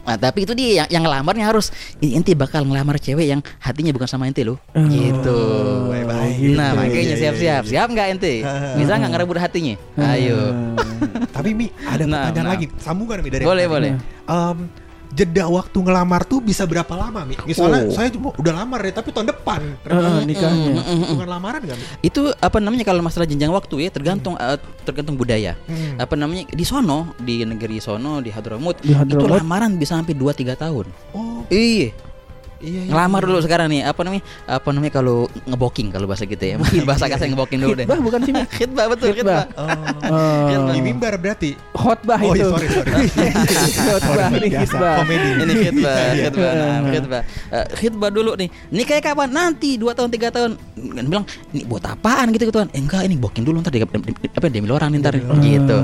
[0.00, 3.92] Nah, tapi itu dia yang, yang ngelamarnya harus "Ih, ente bakal ngelamar cewek yang hatinya
[3.92, 4.58] bukan sama ente loh.
[4.74, 5.38] gitu.
[5.86, 6.56] baik-baik.
[6.56, 7.62] Nah, Iya, makanya iya, siap-siap.
[7.68, 8.34] Siap nggak ente?
[8.74, 9.74] Bisa nggak ngerebut hatinya?
[10.00, 10.40] Ayo.
[11.36, 12.52] Tapi Mi, ada Nah, pertanyaan nah.
[12.56, 12.66] lagi.
[12.80, 13.90] Sambungan Mi dari Boleh, boleh.
[14.26, 14.56] Em,
[15.10, 17.34] jeda waktu ngelamar tuh bisa berapa lama Mi?
[17.42, 17.92] Misalnya Oh.
[17.92, 20.82] saya cuma udah lamar ya, tapi tahun depan Eh, nikahnya.
[21.10, 21.84] bukan lamaran gak Mi?
[22.02, 25.58] Itu apa namanya kalau masalah jenjang waktu ya tergantung eh, tergantung budaya.
[25.64, 25.96] Hmm.
[25.96, 29.30] Apa namanya di sono di negeri sono di Hadramut, Di itu Hadramut.
[29.36, 30.86] lamaran bisa sampai 2 3 tahun.
[31.10, 31.90] Oh, Iya.
[32.60, 32.80] Iya.
[32.84, 32.90] iya.
[32.90, 34.22] Ngelamar dulu sekarang nih apa namanya?
[34.46, 36.56] Apa namanya kalau ngeboking kalau bahasa kita ya.
[36.88, 37.84] bahasa kasar ngeboking dulu deh.
[37.84, 38.42] Khitbah bukan sih, Mi?
[38.46, 39.44] khitbah betul Khitbah.
[39.48, 40.10] khitbah.
[40.12, 40.70] Oh.
[40.70, 41.50] Di mimbar berarti.
[41.72, 42.38] Khotbah Oh, itu.
[42.38, 42.92] iya, sorry, sorry.
[43.90, 44.94] Khotbah ini khitbah.
[45.00, 45.28] komedi.
[45.32, 46.22] Ini khitbah, Iya.
[46.28, 47.22] khitbah, nah, khitbah.
[47.50, 48.48] Eh, khitbah dulu nih.
[48.70, 49.28] Nikahnya kapan?
[49.30, 50.50] Nanti 2 tahun 3 tahun.
[50.90, 53.80] Kan bilang, "Ini buat apaan gitu gitu kan?" Eh, enggak, ini booking dulu ntar di,
[53.80, 55.76] di, di- apa diambil orang nih ntar gitu.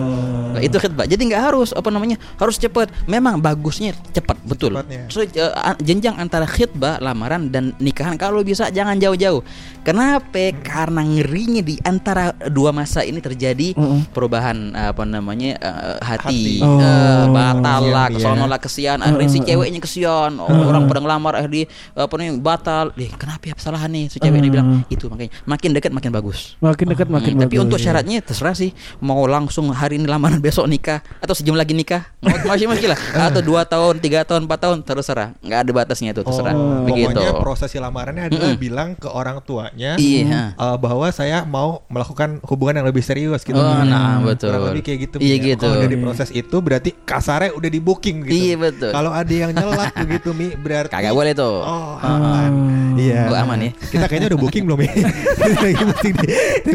[0.57, 1.05] Nah, itu khitbah.
[1.05, 2.17] Jadi nggak harus apa namanya?
[2.35, 2.89] Harus cepet.
[3.05, 4.73] Memang bagusnya cepat, betul.
[4.73, 5.07] Cepatnya.
[5.09, 9.45] So, eh, a- jenjang antara khitbah, lamaran dan nikahan kalau bisa jangan jauh-jauh.
[9.83, 10.51] Kenapa?
[10.59, 14.11] Karena ngerinya di antara dua masa ini terjadi Mm-mm.
[14.11, 16.59] perubahan apa namanya eh, hati, Hati.
[16.59, 16.81] Oh.
[16.81, 21.33] eh, batal lah, Kesian, kesono lah kesian, akhirnya si ceweknya kesian, oh, orang pada ngelamar
[21.37, 25.31] akhirnya apa namanya batal, deh kenapa ya kesalahan nih si cewek ini bilang itu makanya
[25.45, 26.57] makin dekat makin bagus.
[26.59, 27.65] Makin dekat makin Hmm, tapi bagus.
[27.65, 32.07] untuk syaratnya terserah sih mau langsung hari ini lamaran besok nikah atau sejam lagi nikah
[32.22, 36.14] mau masih masih lah atau dua tahun tiga tahun empat tahun terserah nggak ada batasnya
[36.14, 38.62] itu terserah Oh, begitu Pokoknya prosesi lamarannya adalah Mm-mm.
[38.62, 43.57] bilang ke orang tuanya iya eh, bahwa saya mau melakukan hubungan yang lebih serius gitu.
[43.57, 45.16] oh nah betul Kurang lebih kayak gitu.
[45.18, 45.47] iya ya.
[45.51, 48.36] gitu Kalau dari proses itu berarti kasarnya udah di booking gitu.
[48.36, 48.90] Iya, betul.
[48.92, 52.53] Kalau ada yang nyelak begitu Mi berarti kagak boleh tuh Oh, aman.
[52.94, 53.26] Iya.
[53.26, 53.70] Oh, aman ya.
[53.74, 54.92] Kita kayaknya udah booking belum ya?
[55.64, 56.14] Lagi booking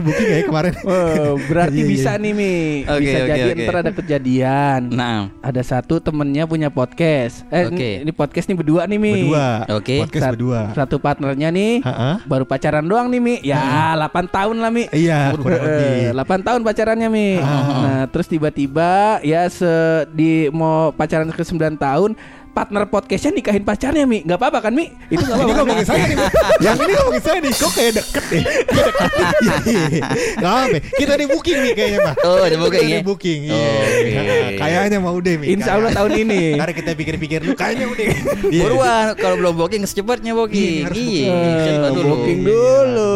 [0.02, 0.74] booking ya kemarin.
[0.84, 1.92] Oh, berarti Iya, iya.
[1.94, 2.54] bisa nih Mi
[2.84, 3.66] Oke, Bisa oke, jadi oke.
[3.66, 7.78] ntar ada kejadian nah Ada satu temennya punya podcast Eh Oke.
[7.98, 9.48] ini, ini podcast nih berdua nih Mi Berdua.
[9.72, 9.96] Oke.
[10.00, 10.60] Podcast Sat- berdua.
[10.74, 12.12] Satu partnernya nih Ha-ha.
[12.24, 13.62] Baru pacaran doang nih Mi Ya
[13.94, 15.34] 8 tahun lah Mi Iya.
[15.34, 17.64] Eh, 8 tahun pacarannya Mi Ah.
[17.82, 18.92] Nah terus tiba-tiba
[19.22, 19.70] Ya se
[20.10, 22.14] di mau pacaran ke 9 tahun
[22.52, 24.92] Partner podcastnya nikahin pacarnya Mi Gak apa-apa kan Mi?
[25.08, 25.56] Itu gak apa-apa Mi?
[25.56, 26.18] ngomongin saya nih.
[26.60, 27.52] Yang ini ngomongin saya nih.
[27.56, 28.44] Kok kayak deket nih.
[28.44, 29.10] Kayak deket.
[29.42, 29.56] Iya,
[29.88, 30.06] iya.
[30.36, 30.78] Gak apa.
[31.00, 32.16] Kita di booking nih kayaknya mah.
[32.28, 33.00] Oh, di booking ya?
[33.00, 33.40] di booking.
[33.48, 33.72] Iya.
[33.72, 34.12] Oke.
[34.12, 35.48] Nah, Kayaknya mau udah nih.
[35.56, 38.06] Insya Allah tahun ini Karena kita pikir-pikir lu kayaknya udah.
[38.52, 38.62] Iya.
[38.68, 43.14] buruan kalau belum booking secepatnya booking Iya, iya Booking Iya, dulu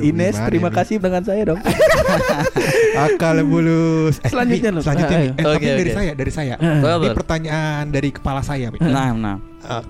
[0.00, 1.60] Ines terima kasih dengan saya dong
[3.08, 4.20] Akal bulus.
[4.20, 4.80] Eh, Selanjutnya lu.
[4.84, 5.16] Selanjutnya.
[5.16, 5.32] Ah, ayo.
[5.32, 6.54] Eh, tapi Oke, dari saya, dari saya.
[6.60, 6.80] Eh.
[6.84, 8.78] Ini pertanyaan dari kepala saya, Mi.
[8.82, 9.38] nah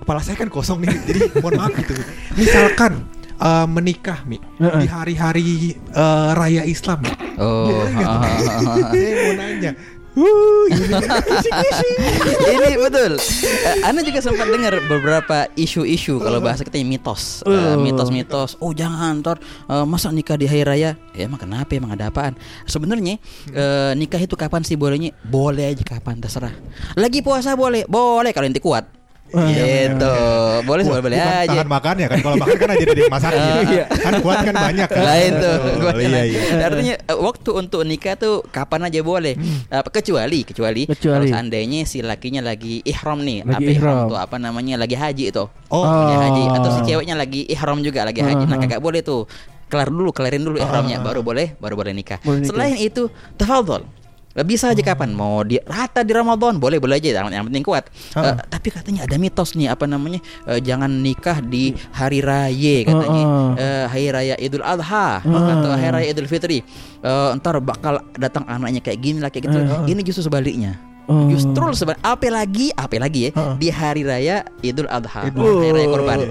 [0.03, 1.95] kepala saya kan kosong nih, jadi mohon maaf gitu.
[2.37, 3.07] Misalkan
[3.41, 4.81] eh, menikah, Mi, Heeh.
[4.83, 7.11] di hari-hari eh, raya Islam, Mi.
[7.41, 8.91] oh ah, ah, ah, ah.
[8.93, 9.73] Saya mau nanya.
[10.21, 10.69] Wuh,
[12.53, 13.17] ini betul.
[13.17, 18.61] Eh, Anda juga sempat dengar beberapa isu-isu kalau bahasa kita mitos, Eh, mitos-mitos.
[18.61, 20.91] Oh jangan, tor eh, masa nikah di hari raya?
[21.17, 21.73] Ya emang kenapa?
[21.73, 22.37] Emang ada apaan?
[22.69, 23.17] Sebenarnya
[23.49, 25.17] eh, nikah itu kapan sih bolehnya?
[25.25, 26.53] Boleh aja kapan terserah.
[27.01, 29.00] Lagi puasa boleh, boleh kalau inti kuat.
[29.31, 30.15] Gitu,
[30.63, 31.49] boleh boleh bukan aja.
[31.53, 33.41] Tahan makan ya kan kalau makan kan aja dari masakin.
[33.71, 33.85] Iya.
[33.89, 35.03] kan kuat kan banyak kan.
[35.03, 35.57] Lain tuh.
[35.79, 36.41] Gua iya iya.
[36.63, 39.35] Artinya eh, waktu untuk nikah tuh kapan aja boleh.
[39.69, 41.15] Apa kecuali kecuali, Kecuali.
[41.15, 44.11] kalau seandainya si lakinya lagi ihram nih, Lagi apa ihram ihram.
[44.11, 45.45] tuh apa namanya lagi haji itu.
[45.69, 46.85] Oh, Lagi haji atau si Ah.
[46.85, 48.45] ceweknya lagi ihram juga lagi haji.
[48.45, 48.61] Nah, Ah.
[48.61, 49.25] kagak boleh tuh.
[49.71, 52.19] Kelar dulu, kelarin dulu ihramnya baru boleh baru boleh nikah.
[52.21, 52.51] Boleh nikah.
[52.51, 53.07] Selain itu,
[53.37, 53.87] tafadhol.
[54.31, 55.11] Bisa aja kapan.
[55.11, 56.57] Mau di rata di Ramadan.
[56.57, 57.19] Boleh boleh aja.
[57.19, 57.91] Yang yang penting kuat.
[58.15, 58.31] Ah.
[58.31, 63.23] Eh, tapi katanya ada mitos nih apa namanya eh, jangan nikah di hari raya katanya.
[63.27, 63.51] ah.
[63.59, 66.63] Eh, hari raya Idul Adha atau hari raya Idul Fitri.
[67.01, 69.59] Eh, ntar bakal datang anaknya kayak gini lah kayak gitu.
[69.87, 70.79] Ini justru sebaliknya.
[71.11, 71.27] Oh.
[71.27, 73.59] justru sebalik apa lagi apa lagi ya Ah.
[73.59, 75.27] di hari raya Idul Adha.
[75.27, 76.31] Idul- hari raya kurban Eh,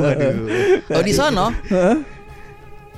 [0.00, 0.96] Waduh.
[0.96, 1.46] oh di sono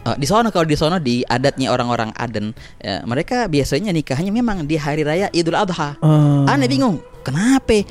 [0.07, 4.63] Oh, di sono kalau di sono di adatnya orang-orang Aden ya, mereka biasanya nikahnya memang
[4.63, 6.47] di hari raya Idul Adha Oh.
[6.47, 7.83] Aneh bingung, kenapa?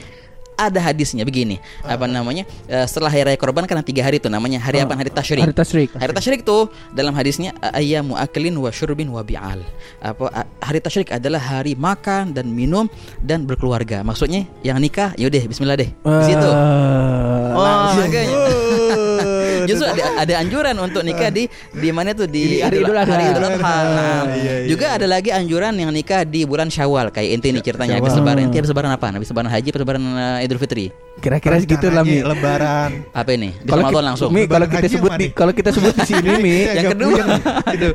[0.55, 2.47] Ada hadisnya begini, apa namanya?
[2.71, 4.95] eh, setelah hari raya korban kan tiga hari itu namanya hari apa?
[4.95, 5.43] Hari tasyrik.
[5.43, 5.89] Hari tasyrik.
[5.99, 9.59] Hari tasyrik tuh dalam hadisnya ayyamu aklin wa syurbin wa bi'al.
[9.99, 12.87] Apa hari tasyrik adalah hari makan dan minum
[13.19, 13.99] dan berkeluarga.
[14.07, 15.91] Maksudnya yang nikah yaudah bismillah deh.
[15.91, 16.47] Di situ.
[16.47, 18.07] Wah, langsung.
[18.07, 18.37] makanya.
[19.65, 22.93] Oh, justru ada, ada anjuran untuk nikah di di mana tuh di, Di hari Idul
[22.93, 23.11] Adha.
[23.11, 23.57] hari Idul Adha.
[23.57, 24.67] Nah, Iya, iya.
[24.69, 28.45] juga ada lagi anjuran yang nikah di bulan Syawal kayak inti nih ceritanya habis lebaran.
[28.45, 29.05] Inti habis lebaran apa?
[29.09, 30.87] Habis lebaran haji, habis lebaran eh, Idul Fitri.
[31.15, 32.19] Kira-kira segitu lah Mi.
[32.19, 33.07] Lebaran.
[33.09, 33.55] Apa ini?
[33.55, 34.29] Di Kalau langsung.
[34.29, 37.19] Mi kalau kita sebut di kalau kita sebut di sini Mi, Saya Yang kedua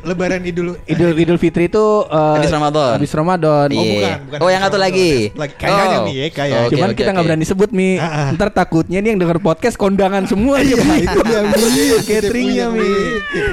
[0.03, 2.91] Lebaran Idul Idul Idul Fitri itu eh, Habis Ramadan.
[2.97, 3.67] Habis Ramadan.
[3.69, 3.93] Oh, Iya.
[3.93, 5.29] bukan, bukan Oh, yang satu lagi.
[5.31, 6.03] Kayaknya Oh.
[6.03, 6.27] Mi, ya.
[6.65, 7.89] Oke, Cuman kita nggak berani sebut Mi.
[7.95, 8.27] Ah, ah.
[8.33, 11.05] Ntar takutnya nih yang denger podcast kondangan semua aja Mi.
[11.05, 11.85] itu dia Mi.
[12.01, 12.89] Cateringnya Mi.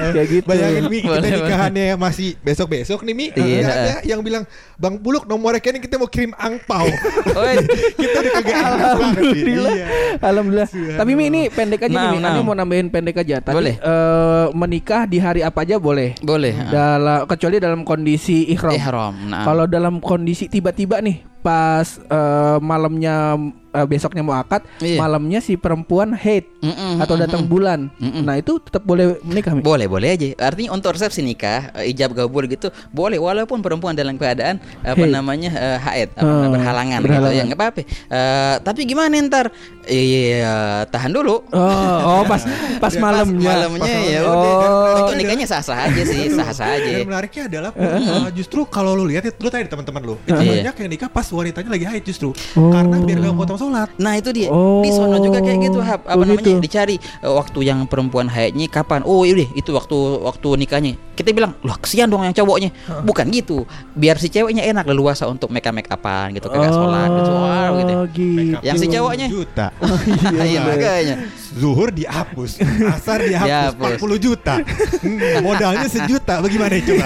[0.09, 0.45] Kayak gitu.
[0.45, 3.25] Bayangin Mi, kita Boleh, nikahannya masih besok-besok nih Mi.
[3.31, 3.61] Iya.
[3.63, 4.43] Ada yang bilang,
[4.75, 6.87] Bang Buluk nomornya kayaknya kita mau kirim angpau.
[7.29, 7.61] Oh, iya.
[7.93, 8.57] kita udah kagak.
[8.89, 9.71] Alhamdulillah.
[9.71, 9.85] Iya.
[10.19, 10.67] Alhamdulillah.
[10.95, 12.17] Tapi Mi ini pendek aja Nah, nih.
[12.17, 12.23] Mi.
[12.23, 12.41] nah.
[12.41, 13.37] Mau nambahin pendek aja.
[13.39, 13.75] Tadi Boleh.
[13.75, 16.15] eh, menikah di hari apa aja boleh.
[16.19, 16.53] Boleh.
[16.69, 18.73] Dalam kecuali dalam kondisi ihram.
[18.73, 19.13] Ihram.
[19.27, 19.43] Nah.
[19.43, 23.37] Kalau dalam kondisi tiba-tiba nih pas eh, malamnya
[23.69, 24.97] eh, besoknya mau akad, Iya.
[24.97, 27.23] malamnya si perempuan haid Mm-mm, atau mm-mm.
[27.23, 27.87] datang bulan.
[27.95, 28.21] Mm-mm.
[28.21, 29.51] Nah, itu tetap boleh menikah.
[29.51, 29.61] Mi?
[29.61, 30.25] Boleh, boleh aja.
[30.37, 35.49] Artinya untuk resepsi nikah, eh, ijab kabul gitu, boleh walaupun perempuan dalam keadaan apa namanya
[35.49, 37.35] eh, haid, apa, Hmm, berhalangan, gitu berhalangan.
[37.35, 37.81] ya, nggak apa-apa.
[37.85, 39.47] Eh, tapi gimana ntar?
[39.85, 40.53] Iya,
[40.85, 41.45] tahan dulu.
[41.49, 42.41] Oh, oh pas
[42.83, 43.53] pas malamnya.
[43.65, 44.33] Malamnya ya Oh.
[44.33, 44.53] udah.
[44.99, 46.89] Untuk nikahnya sah-sah aja sih, sah-sah aja.
[46.91, 50.67] Dan menariknya adalah uh, justru kalau lu lihat lu tanya teman-teman lu, itu Iya.
[50.67, 52.29] banyak yang nikah pas wanitanya lagi haid justru.
[52.53, 52.69] Oh.
[52.69, 53.89] Karena biar gak potong sholat.
[53.95, 54.79] Nah itu dia Oh.
[54.79, 56.59] di sono juga kayak gitu hap apa Oh, namanya gitu.
[56.59, 61.29] dicari eh, waktu yang perempuan haidnya kapan oh iya deh itu waktu waktu nikahnya kita
[61.29, 62.71] bilang loh kesian dong yang cowoknya
[63.01, 67.09] bukan gitu biar si ceweknya enak leluasa untuk make up make upan gitu kagak sholat
[67.11, 68.55] gitu wow gitu Oh, gitu.
[68.61, 69.27] Yang si cowoknya?
[69.27, 69.67] juta.
[70.47, 71.15] iya makanya
[71.49, 73.99] Zuhur dihapus, asar dihapus, Dihapus.
[73.99, 74.53] 40 juta.
[75.43, 76.39] Modalnya sejuta.
[76.39, 77.05] Bagaimana coba?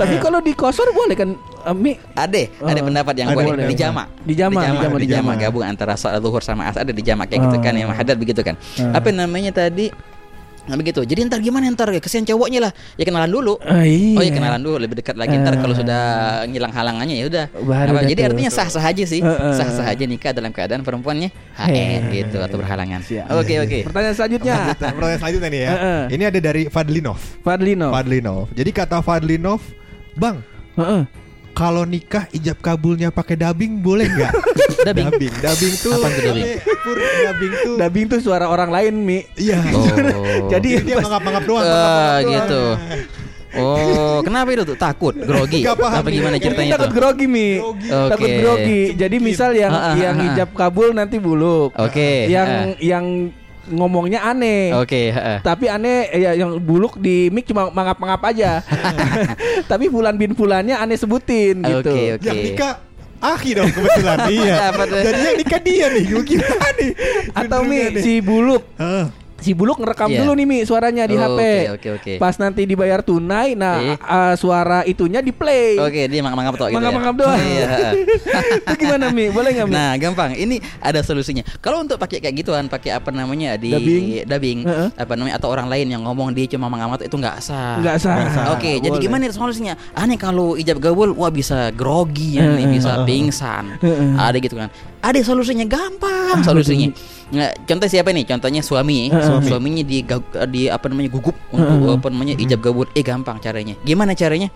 [0.00, 1.30] Tapi kalau di kosor boleh kan
[1.64, 1.92] eh, Mi?
[2.12, 2.86] ada ada Oh.
[2.86, 4.60] pendapat yang boleh di jama Di jama,
[4.96, 7.62] di jama, gabung antara sholat zuhur sama asar ada di jama kayak gitu Oh.
[7.62, 8.98] kan yang hadat begitu kan Ah.
[8.98, 9.88] apa namanya tadi
[10.64, 11.04] Nah begitu.
[11.04, 12.72] Jadi ntar gimana ntar kesian cowoknya lah.
[12.96, 13.60] Ya kenalan dulu.
[13.60, 14.16] Ah, iya.
[14.16, 15.80] Oh ya kenalan dulu lebih dekat lagi ntar kalau Ah.
[15.84, 16.02] sudah
[16.48, 17.44] ngilang halangannya ya udah.
[18.00, 18.28] Jadi tuh.
[18.32, 19.20] artinya sah-sah aja sih.
[19.52, 21.68] Sah-sah aja nikah dalam keadaan perempuannya Heh.
[21.68, 23.04] haid gitu atau berhalangan.
[23.36, 23.78] Oke oke.
[23.84, 24.54] Pertanyaan selanjutnya.
[24.72, 25.72] Pertanyaan selanjutnya nih ya.
[26.08, 27.20] Ini ada dari Fadlinov.
[27.44, 27.92] Fadlino.
[27.92, 28.48] Fadlinov.
[28.56, 29.60] Jadi kata Fadlinov,
[30.16, 30.40] Bang,
[30.80, 31.04] Heeh.
[31.54, 34.32] Kalau nikah ijab kabulnya pakai dubbing boleh nggak?
[34.86, 35.06] Dubbing?
[35.08, 35.92] dubbing, dubbing tuh.
[35.96, 36.46] Apaan tuh dubbing?
[36.82, 37.74] Pur, dubbing tuh.
[37.78, 39.18] Dubbing tuh suara orang lain Mi.
[39.38, 39.62] Iya.
[39.74, 40.50] Oh.
[40.50, 41.64] Jadi dia mangap-mangap doang.
[41.64, 42.34] Eh, mangap-mangap doang.
[42.34, 42.62] gitu.
[43.54, 44.74] Oh, kenapa itu tuh?
[44.76, 45.62] Takut, grogi.
[45.62, 46.94] Paham Apa gimana ceritanya takut tuh?
[46.98, 47.62] grogi Mi.
[47.62, 47.88] Grogi.
[47.88, 48.38] Takut Oke.
[48.42, 48.82] grogi.
[48.98, 50.24] Jadi misal yang Ah, ah, yang ah, ah.
[50.34, 51.70] hijab kabul nanti buluk.
[51.78, 52.26] Oke.
[52.26, 52.64] Yang ah.
[52.82, 53.04] yang
[53.70, 54.72] ngomongnya aneh.
[54.76, 55.38] Oke, heeh.
[55.40, 58.60] Tapi aneh ya yang buluk di mic cuma mangap-mangap aja.
[59.70, 61.92] Tapi bulan bin bulannya aneh sebutin gitu.
[61.92, 62.26] Oke, oke.
[62.26, 62.74] Yang nikah
[63.24, 64.68] Aki dong kebetulan iya.
[64.76, 66.04] Jadi yang nikah dia nih.
[66.12, 66.90] Gimana nih?
[67.32, 69.23] Atau Mi si buluk Heeh.
[69.36, 70.18] Si buluk ngerekam Iya.
[70.20, 71.40] dulu nih Mi suaranya di Oh, HP.
[71.40, 72.12] oke, oke, oke.
[72.16, 73.94] Pas nanti dibayar tunai, nah Iya.
[73.98, 75.76] uh, suara itunya di play.
[75.76, 76.78] Oke, dia mangap-mangap toh gitu ya.
[76.78, 77.38] Mangap-mangap doang.
[77.38, 77.92] Iya, heeh.
[78.64, 79.28] Itu gimana Mi?
[79.28, 79.74] Boleh nggak Mi?
[79.74, 80.30] Nah, gampang.
[80.32, 81.42] Ini ada solusinya.
[81.58, 84.04] Kalau untuk pakai kayak gituan, pakai apa namanya di Dubbing.
[84.24, 84.88] dubbing, Heeh.
[84.94, 87.78] apa namanya atau orang lain yang ngomong dia cuma mengamat itu nggak sah.
[87.78, 88.54] Nggak sah.
[88.54, 89.02] Oke, jadi Boleh.
[89.02, 89.74] gimana solusinya?
[89.92, 92.72] Aneh kalau ijab gabul, wah bisa grogi ya nih, Heeh.
[92.72, 93.76] bisa pingsan.
[93.76, 94.14] Heeh.
[94.14, 94.70] Ada gitu kan.
[95.04, 96.88] Ada solusinya gampang solusinya.
[97.34, 98.24] Nah, contoh siapa nih?
[98.24, 99.42] Contohnya suami, Heeh.
[99.42, 100.06] suaminya di
[100.48, 102.86] di apa namanya gugup untuk apa namanya ijab gabul.
[102.94, 103.74] Eh gampang caranya.
[103.82, 104.48] Gimana caranya?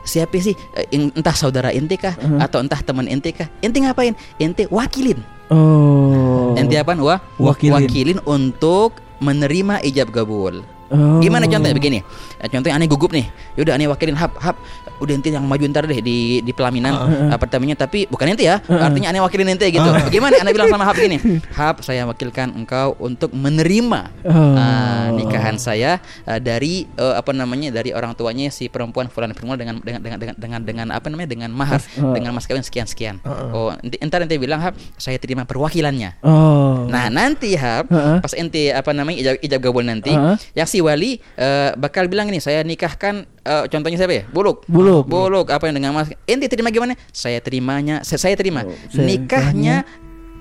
[0.00, 3.50] Siapa sih Eh, entah saudara inti kah atau entah teman inti kah?
[3.60, 4.16] Inti ngapain?
[4.38, 5.20] Inti wakilin.
[5.50, 6.54] Oh.
[6.54, 7.02] Inti apaan?
[7.02, 7.74] Wah, Wakilin.
[7.74, 10.62] wakilin untuk menerima ijab gabul.
[10.90, 11.22] Oh.
[11.22, 12.02] Gimana contohnya begini?
[12.42, 13.30] Eh, Contohnya aneh gugup nih.
[13.54, 14.58] Yaudah aneh wakilin hap hap.
[15.00, 16.92] Udah ente yang maju ntar deh di di pelaminan
[17.32, 18.60] apartemennya tapi bukan ente ya.
[18.68, 19.86] Artinya aneh wakilin ente gitu.
[20.12, 21.16] Gimana aneh bilang sama hap gini?
[21.54, 24.54] Hap saya wakilkan engkau untuk menerima Oh.
[24.56, 29.56] ah, nikahan saya ah, dari eh, apa namanya dari orang tuanya si perempuan fulan perempuan
[29.56, 32.12] dengan dengan dengan dengan dengan, dengan apa namanya dengan mahar oh.
[32.12, 33.16] dengan mas kawin sekian sekian.
[33.24, 36.20] Oh, ente, entar ente bilang hap saya terima perwakilannya.
[36.24, 36.84] Oh.
[36.90, 38.18] Nah nanti Hap Heeh.
[38.20, 40.36] pas ente apa namanya ijab, ijab gabul nanti Heeh.
[40.56, 44.24] yang si wali eh, bakal bilang ini saya nikahkan eh, contohnya siapa ya?
[44.28, 44.64] Buluk.
[44.66, 45.06] Buluk.
[45.06, 45.46] Buluk.
[45.52, 46.12] Apa yang dengan mas?
[46.26, 46.96] Ente terima gimana?
[47.14, 48.66] Saya terimanya saya, saya terima.
[48.66, 49.86] Oh, saya nikahnya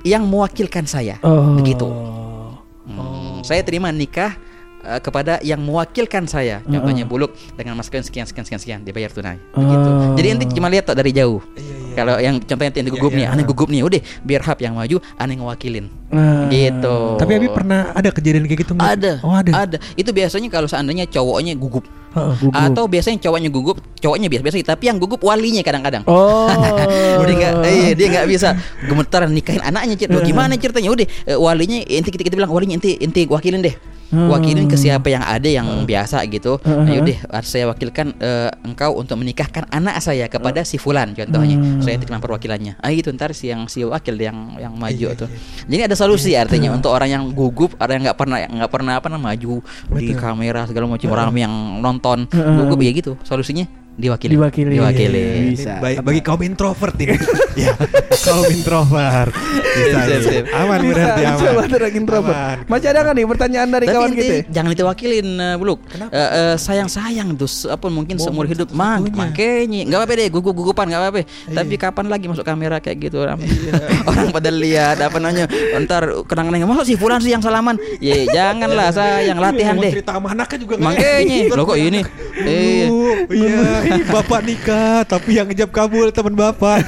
[0.07, 1.19] yang mewakilkan saya.
[1.21, 1.59] Oh.
[1.59, 1.87] begitu.
[2.89, 4.35] Hmm, saya terima nikah
[4.83, 6.63] eh, kepada yang mewakilkan saya.
[6.63, 9.37] Contohnya Buluk dengan mas kawin sekian sekian sekian sekian dibayar tunai.
[9.55, 9.87] Begitu.
[9.87, 10.15] Oh.
[10.15, 11.39] jadi ente cuma lihat tak dari jauh
[11.93, 13.33] kalau yang contohnya ente gugup Iya, nih iya.
[13.33, 16.49] aneh gugup nih udah biar hap yang maju aneh ngewakilin Nah.
[16.49, 18.97] gitu Tapi Abi pernah ada kejadian kayak gitu nggak?
[18.97, 19.77] ada, Oh ada.
[19.93, 21.85] Itu biasanya kalau seandainya cowoknya gugup.
[22.09, 22.33] Heeh.
[22.41, 22.57] Gugup.
[22.57, 26.01] Atau biasanya cowoknya gugup, cowoknya biasa biasa, tapi yang gugup walinya kadang-kadang.
[26.09, 26.49] Oh.
[27.21, 28.57] Udah nggak, eh, dia nggak bisa
[28.89, 30.01] gemetar nikahin anaknya.
[30.01, 30.09] Cid.
[30.09, 30.89] Loh, gimana ceritanya?
[30.89, 33.77] Udah eh, walinya inti kita, kita bilang walinya inti inti wakilin deh.
[34.11, 36.57] Wakilin ke siapa yang ada yang biasa gitu.
[36.65, 41.57] Ayo deh, saya wakilkan eh, engkau untuk menikahkan anak saya kepada si fulan contohnya.
[41.81, 42.81] Saya titipkan perwakilannya.
[42.81, 45.29] Ah gitu ntar si yang si wakil yang yang maju tuh.
[45.69, 49.07] Jadi ada solusi artinya untuk orang yang gugup, ada yang nggak pernah nggak pernah apa
[49.07, 49.61] namanya maju
[49.95, 53.13] di kamera segala macam orang yang nonton gugup ya gitu.
[53.21, 54.31] Solusinya diwakili.
[54.35, 54.73] Diwakili.
[54.75, 55.23] Diwakili.
[55.53, 55.79] Bisa.
[55.79, 57.15] Baik bagi kaum introvert ini.
[57.63, 57.73] ya,
[58.21, 59.33] kaum introvert.
[59.69, 59.99] Bisa.
[60.19, 60.59] Sip, ya.
[60.59, 61.39] Aman Bisa, berarti aman.
[61.39, 62.35] coba terang introvert.
[62.35, 62.57] Aman.
[62.65, 64.33] Masih ada kan nih pertanyaan dari Tapi kawan kita?
[64.49, 65.79] jangan ditewakilin uh, Buluk.
[65.89, 70.85] Eh, eh, sayang-sayang tuh se- apa mungkin seumur hidup man makanya nggak apa-apa deh gugup-gugupan
[70.87, 71.21] nggak apa-apa.
[71.49, 73.39] Tapi kapan lagi masuk kamera kayak gitu orang,
[74.09, 75.45] orang pada lihat apa namanya
[75.79, 77.75] ntar kenang-kenang masuk si fulan sih yang salaman.
[77.99, 79.91] Ye janganlah sayang latihan deh.
[79.91, 82.01] cerita sama anaknya juga Makanya lo kok ini
[82.39, 82.87] eh
[83.29, 83.57] iya,
[83.89, 86.85] ini bapak nikah, tapi yang ngejab kabul teman bapak.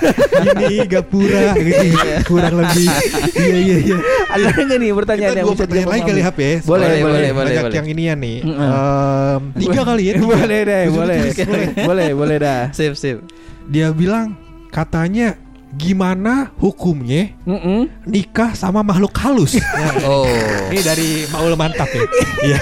[0.61, 1.87] ini gapura gitu.
[2.29, 2.87] Kurang lebih.
[3.33, 3.97] Iya iya iya.
[4.31, 6.21] Ada nggak nih pertanyaan Kita dua bisa pertanyaan lagi kali?
[6.21, 6.55] HP ya.
[6.63, 7.73] Boleh, boleh, boleh, boleh.
[7.73, 8.37] yang inian nih.
[8.45, 8.61] Mm-mm.
[8.61, 10.13] Em, tiga kali ya.
[10.21, 11.19] boleh deh, boleh.
[11.89, 12.61] boleh, boleh dah.
[12.71, 13.17] sip sip.
[13.67, 14.37] Dia bilang
[14.69, 15.35] katanya
[15.71, 17.87] gimana hukumnya Mm-mm.
[18.03, 19.55] nikah sama makhluk halus.
[20.03, 20.25] Oh.
[20.67, 22.03] Ini dari Maul mantap ya.
[22.47, 22.59] Iya.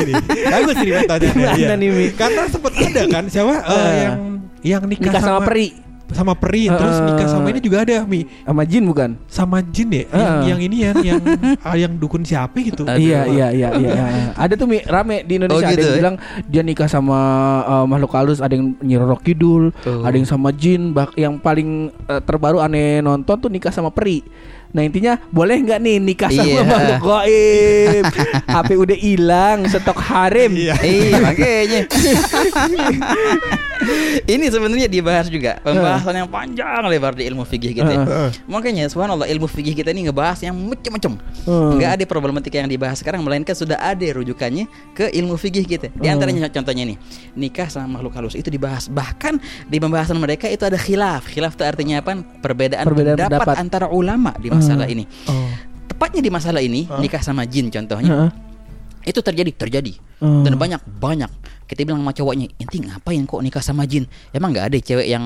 [0.00, 0.12] Ini
[0.46, 1.48] bagus ini pertanyaannya.
[1.58, 2.08] Iya.
[2.14, 3.94] Karena sempat ada kan siapa eh, Eh.
[4.00, 4.18] yang
[4.64, 5.68] yang nikah, Nikah sama peri.
[6.12, 7.04] Sama peri terus Eh.
[7.06, 9.10] nikah sama ini juga ada Mi Sama jin bukan?
[9.24, 10.44] sama jin ya yang, Eh.
[10.46, 11.20] yang ini ya yang
[11.88, 12.84] yang dukun siapa gitu.
[12.84, 12.98] Aduh.
[12.98, 13.90] Iya iya iya iya.
[14.34, 15.98] Ada tuh Mi, rame di Indonesia Oh, ada gitu, yang ya?
[15.98, 17.18] bilang dia nikah sama
[17.64, 20.02] uh, makhluk halus, ada yang nyirorok kidul, Oh.
[20.02, 24.20] ada yang sama jin, bak yang paling uh, terbaru aneh nonton tuh nikah sama peri.
[24.70, 26.62] Nah intinya boleh nggak nih nikah sama Iya.
[26.64, 28.04] makhluk gaib?
[28.44, 30.52] HP udah hilang, stok harem.
[30.52, 30.74] Iya.
[30.80, 31.80] Eh makanya
[34.34, 38.28] Ini sebenarnya dibahas juga Pembahasan yang panjang lebar di ilmu fikih kita Heeh.
[38.44, 41.76] Makanya subhanallah ilmu fikih kita ini ngebahas yang macam-macam Hmm.
[41.76, 46.08] Nggak ada problematika yang dibahas sekarang Melainkan sudah ada rujukannya ke ilmu fikih kita Di
[46.08, 46.96] antaranya contohnya nih
[47.34, 51.62] Nikah sama makhluk halus itu dibahas Bahkan di pembahasan mereka itu ada khilaf Khilaf itu
[51.62, 52.16] artinya apa?
[52.40, 53.54] Perbedaan, Perbedaan pendapat, pendapat.
[53.58, 55.48] antara ulama di masalah ini Oh.
[55.84, 58.30] Tepatnya di masalah ini Nikah sama jin contohnya Heeh.
[59.04, 60.40] itu terjadi terjadi Hmm.
[60.40, 61.28] dan banyak banyak
[61.64, 64.04] kita bilang sama cowoknya inti ngapain kok nikah sama jin?
[64.30, 65.24] Emang nggak ada cewek yang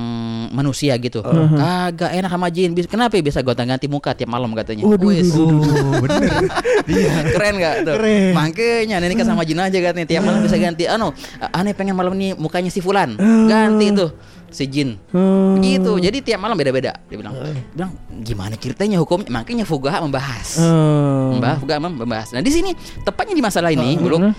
[0.55, 1.22] manusia gitu.
[1.22, 2.74] Kagak enak sama jin.
[2.86, 4.86] Kenapa ya bisa gonta ganti muka tiap malam katanya?
[4.86, 5.11] Waduh.
[5.34, 6.26] Oh, bener.
[6.89, 7.36] Iya.
[7.36, 7.95] keren nggak tuh?
[8.01, 8.32] Keren.
[8.32, 10.07] makanya nih nikah sama jin aja katanya.
[10.09, 10.84] Tiap malam bisa ganti.
[10.89, 11.12] Anu
[11.53, 13.14] aneh pengen malam ini mukanya si fulan.
[13.47, 14.11] Ganti tuh
[14.49, 14.97] si jin.
[15.12, 15.61] Hmm.
[15.61, 17.36] gitu jadi tiap malam beda-beda dia bilang.
[17.76, 17.93] Bilang
[18.24, 19.28] gimana ceritanya hukumnya?
[19.28, 20.57] Makanya fugaha membahas.
[20.57, 21.39] Hmm.
[21.39, 22.32] Mbah Fuga membahas.
[22.32, 22.72] Nah di sini
[23.05, 24.32] tepatnya di masalah ini, Buluk,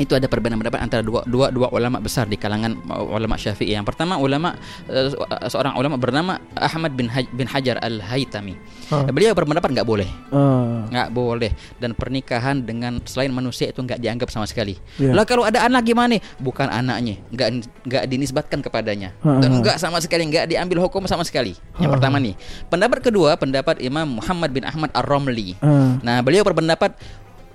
[0.00, 3.76] itu ada perbedaan pendapat antara dua dua dua ulama besar di kalangan uh, ulama Syafi'i.
[3.76, 4.56] Yang pertama ulama
[4.88, 5.12] uh,
[5.46, 8.56] seorang ulama bernama Ahmad bin Haj- bin Hajar Al Haytami.
[8.90, 10.90] Beliau berpendapat nggak boleh, Hmm.
[10.90, 14.74] nggak boleh dan pernikahan dengan selain manusia itu nggak dianggap sama sekali.
[14.98, 15.14] Iya.
[15.14, 16.18] Lah kalau ada anak gimana?
[16.42, 17.48] Bukan anaknya, nggak
[17.86, 19.38] nggak dinisbatkan kepadanya Hmm.
[19.38, 21.54] dan nggak sama sekali nggak diambil hukum sama sekali.
[21.78, 22.34] Yang pertama nih.
[22.66, 25.54] Pendapat kedua pendapat Imam Muhammad bin Ahmad Ar-Romli.
[25.62, 26.02] Hmm.
[26.02, 26.96] Nah, beliau berpendapat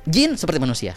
[0.08, 0.94] jin seperti manusia.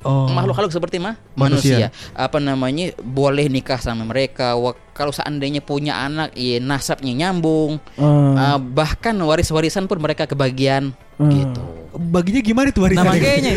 [0.00, 0.32] Oh.
[0.32, 1.92] Makhluk halus seperti mah Manusia.
[1.92, 2.16] manusia.
[2.16, 2.96] Apa namanya?
[3.04, 4.56] Boleh nikah sama mereka.
[4.96, 7.76] Kalau seandainya punya anak, ya nasabnya nyambung.
[8.00, 8.36] Hmm.
[8.36, 11.79] Ah, bahkan waris-warisan pun mereka kebagian gitu.
[11.90, 13.02] Baginya gimana tuh warisan?
[13.02, 13.54] Nah, makanya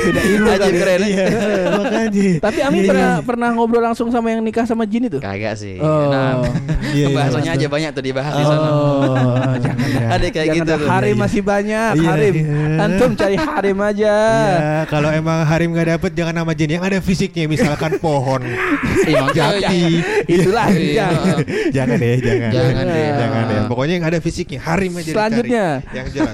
[0.00, 0.78] Beda ilmu Aja kan ya.
[0.78, 1.00] keren.
[1.02, 1.24] Iya,
[1.70, 2.28] makanya.
[2.40, 3.22] Tapi Ami Iya, pernah iya.
[3.22, 5.18] pernah ngobrol langsung sama yang nikah sama jin itu?
[5.18, 5.76] kagak sih.
[5.76, 6.08] Oh.
[6.08, 6.40] Nah,
[6.90, 8.68] Iya, iya, bahasanya aja banyak tuh dibahas di sana.
[8.68, 9.14] Oh,
[9.64, 10.06] jangan ya.
[10.10, 10.72] Ada kayak gitu.
[10.82, 12.34] Harim masih banyak, Iya, harim.
[12.34, 12.80] iya.
[12.80, 14.14] Antum cari harim aja.
[14.50, 18.40] Iya, kalau emang Harim nggak dapet jangan nama jin yang ada fisiknya misalkan pohon.
[19.02, 19.22] Iya.
[19.30, 19.82] Jati.
[20.26, 21.06] Itulah Iya.
[21.06, 21.36] jangan.
[21.70, 22.50] jangan deh, jangan.
[22.50, 23.08] Jangan deh.
[23.12, 23.60] Jangan deh.
[23.66, 25.10] Pokoknya yang ada fisiknya Harim aja.
[25.10, 25.66] Selanjutnya.
[25.90, 26.29] yang jelas.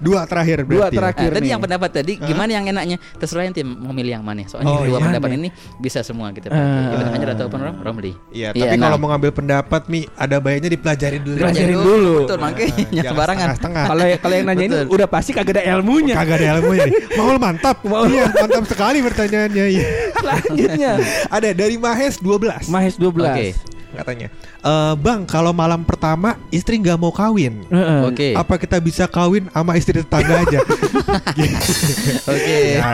[0.00, 0.94] Dua terakhir Dua berarti.
[0.94, 0.98] ya.
[0.98, 1.22] terakhir.
[1.22, 1.50] Nah, tadi nih.
[1.50, 4.98] yang pendapat tadi gimana yang enaknya terserah nanti mau milih yang mana soalnya Oh, dua
[4.98, 5.04] iya.
[5.04, 6.54] pendapat ini bisa semua kita Eh.
[6.54, 10.70] pakai Ibn Hajar ataupun Rom- Romli Iya, tapi kalau mau ngambil pendapat Mi, ada baiknya
[10.70, 11.36] dipelajarin dulu.
[11.36, 12.14] Dipelajarin dulu.
[12.22, 13.48] betul makanya Jangan sembarangan.
[13.84, 16.14] Kalau kalau yang nanya ini udah pasti kagak ada ilmunya.
[16.14, 16.94] Kagak ada ilmunya nih.
[17.18, 17.76] Maul mantap.
[17.84, 19.64] Iya, mantap sekali pertanyaannya.
[19.66, 19.84] Iya.
[20.14, 20.92] Selanjutnya
[21.28, 22.68] Ada dari Mahes 12.
[22.68, 23.22] Mahes 12.
[23.24, 23.48] Oke.
[23.94, 24.28] Katanya.
[24.60, 28.00] Eh, bang, kalau malam pertama istri nggak mau kawin, Heeh.
[28.04, 28.28] Oke.
[28.34, 30.60] apa kita bisa kawin sama istri tetangga aja?
[32.32, 32.58] Oke.
[32.74, 32.90] Ya,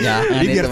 [0.00, 0.66] Jangan Ini biar.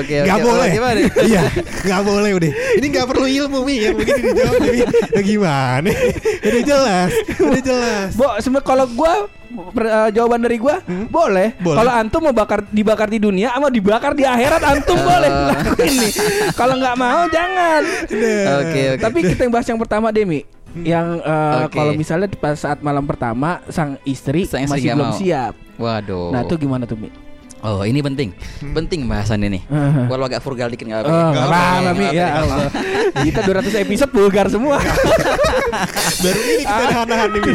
[0.00, 0.46] Oke, Nggak oke.
[0.46, 0.66] boleh.
[0.66, 1.00] Oh, gimana?
[1.26, 1.42] Iya,
[1.84, 2.50] nggak boleh udah.
[2.78, 4.78] Ini nggak perlu ilmu mi yang begini dijawab Mi.
[4.78, 5.90] Ya, gimana?
[6.46, 8.10] udah jelas, udah jelas.
[8.14, 9.26] Bo, sebenarnya kalau gua
[9.68, 11.54] per- eh, jawaban dari gua boleh.
[11.56, 11.76] Boleh.
[11.76, 16.12] Kalau antum mau bakar dibakar di dunia sama dibakar di akhirat antum boleh lakuin nih.
[16.52, 17.82] Kalau nggak mau jangan.
[18.06, 18.34] Oke,
[18.92, 19.02] oke.
[19.02, 20.42] Tapi kita yang bahas yang pertama Demi.
[20.76, 21.72] yang eh, Oke.
[21.72, 25.16] kalau misalnya pas saat malam pertama sang istri Sang istri masih belum mau.
[25.16, 25.52] siap.
[25.76, 26.28] Waduh.
[26.30, 27.08] Nah, itu gimana tuh, Mi?
[27.66, 28.30] Oh, ini penting.
[28.62, 29.58] Penting bahasan ini.
[29.66, 30.06] Heeh.
[30.06, 32.06] Walau agak frugal dikit enggak Oh, nggak apa-apa.
[32.14, 32.70] Ya Allah.
[33.26, 34.78] Kita 200 episode vulgar semua.
[36.22, 37.40] Baru ini kita nahan-nahan nih.
[37.46, 37.52] Mi.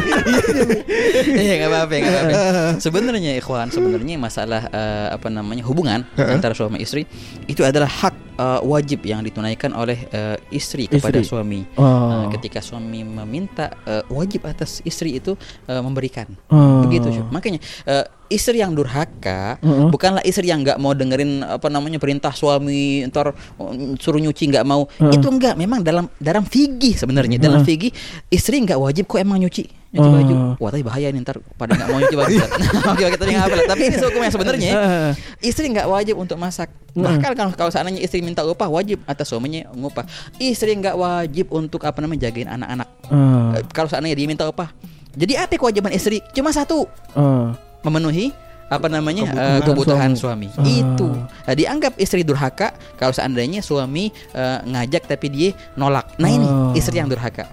[1.32, 2.60] Iya nggak apa-apa, nggak apa-apa.
[2.76, 7.08] Sebenarnya ikhwan, sebenarnya masalah eh, apa namanya hubungan antara suami istri
[7.48, 11.30] itu adalah hak eh, wajib yang ditunaikan oleh eh, istri kepada Istri.
[11.30, 11.60] suami.
[11.78, 11.86] Oh.
[11.86, 15.38] Nah, ketika suami meminta eh, wajib atas istri itu
[15.70, 16.26] eh, memberikan.
[16.50, 16.82] Oh.
[16.82, 17.30] Begitu, Syuk.
[17.30, 19.92] Makanya eh, istri yang durhaka Mm-mm.
[19.92, 24.64] bukanlah istri yang nggak mau dengerin apa namanya perintah suami ntar mm, suruh nyuci nggak
[24.64, 24.88] mau.
[24.98, 25.12] Mm.
[25.12, 27.36] Itu enggak, memang dalam dalam fikih sebenarnya.
[27.36, 27.92] Dalam fikih
[28.32, 30.12] istri nggak wajib kok emang nyuci nyuci Oh.
[30.12, 30.34] baju.
[30.56, 32.36] Wah, tapi bahaya nih ntar pada nggak mau nyuci baju.
[32.96, 33.64] Oke, apa lah.
[33.68, 35.10] Tapi ini hukum yang sebenarnya Heeh.
[35.44, 36.72] istri nggak wajib untuk masak.
[36.92, 40.08] Bahkan kalau kalau seandainya istri minta upah wajib atas suaminya ngupah.
[40.36, 42.88] Istri nggak wajib untuk apa namanya jagain anak-anak.
[43.08, 43.52] Oh.
[43.52, 44.72] Eh, Kalau seandainya dia minta upah.
[45.12, 46.24] Jadi apa kewajiban istri?
[46.32, 47.52] Cuma satu, Oh.
[47.84, 48.32] memenuhi
[48.72, 50.48] apa namanya Kebutuhan eh, kebutuhan suami.
[50.56, 50.64] Ah.
[50.64, 56.16] Itu Nah, dianggap istri durhaka kalau seandainya suami eh, ngajak tapi dia nolak.
[56.16, 57.44] Nah ini istri yang durhaka.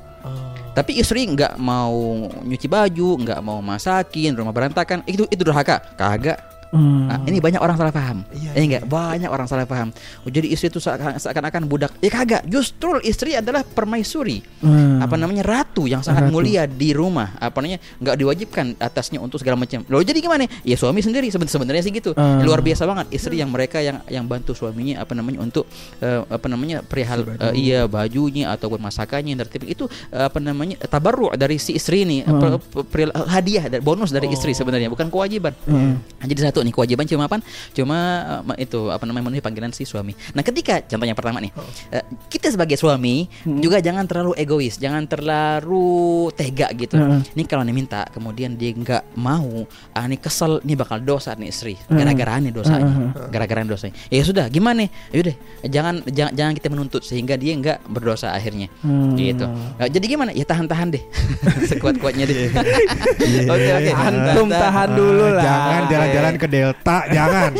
[0.73, 5.81] Tapi istri nggak mau nyuci baju, nggak mau masakin, rumah berantakan, itu itu durhaka.
[5.97, 6.58] Kagak.
[6.69, 7.09] Hmm.
[7.09, 8.21] Nah, ini banyak orang salah paham.
[8.29, 8.83] Iya, Iya enggak?
[8.85, 9.89] Banyak orang salah paham.
[10.21, 11.91] Oh, jadi istri itu seakan- seakan-akan budak.
[11.97, 12.45] Ya kagak.
[12.45, 14.45] Justru istri adalah permaisuri.
[14.61, 15.01] Hmm.
[15.01, 15.41] Apa namanya?
[15.41, 16.33] ratu yang sangat Ratu.
[16.35, 17.33] mulia di rumah.
[17.35, 17.81] Apa namanya?
[17.97, 19.81] nggak diwajibkan atasnya untuk segala macam.
[19.85, 20.45] Loh, jadi gimana?
[20.61, 22.13] Ya suami sendiri seben- sebenarnya sih gitu.
[22.13, 22.45] Hmm.
[22.45, 25.65] Luar biasa banget istri yang mereka yang yang bantu suaminya apa namanya untuk
[25.97, 26.81] eh, apa namanya?
[26.81, 30.77] perihal eh, iya bajunya ataupun masakannya yang tertib itu eh, apa namanya?
[30.85, 32.37] tabarru dari si istri ini, Hmm.
[32.61, 35.55] per- per- hadiah bonus dari istri sebenarnya bukan kewajiban.
[35.65, 35.97] Hmm.
[36.21, 37.37] Jadi satu nih kewajiban cuma apa?
[37.73, 37.97] Cuma
[38.45, 40.13] uh, itu apa namanya memenuhi panggilan si suami.
[40.33, 41.51] Nah, ketika contohnya pertama nih,
[41.95, 43.27] uh, kita sebagai suami
[43.59, 46.95] juga jangan terlalu egois, jangan terlalu tega gitu.
[47.35, 51.49] Nih kalau nih minta, kemudian dia nggak mau, ah nih kesel, nih bakal dosa nih
[51.49, 51.75] istri.
[51.89, 53.95] Gara-gara nih dosanya, gara-gara nih dosanya.
[54.11, 54.87] Ya sudah, gimana?
[55.11, 55.35] Yaudah,
[55.67, 58.71] jangan jangan jangan kita menuntut sehingga dia nggak berdosa akhirnya.
[58.81, 59.17] Hmm.
[59.17, 59.45] Gitu.
[59.45, 60.31] Nah, jadi gimana?
[60.31, 61.03] Ya tahan-tahan deh,
[61.71, 62.37] sekuat-kuatnya deh.
[63.49, 63.91] Oke oke.
[63.93, 65.43] Antum tahan dulu lah.
[65.43, 67.51] Jangan jalan-jalan ke Delta, jangan.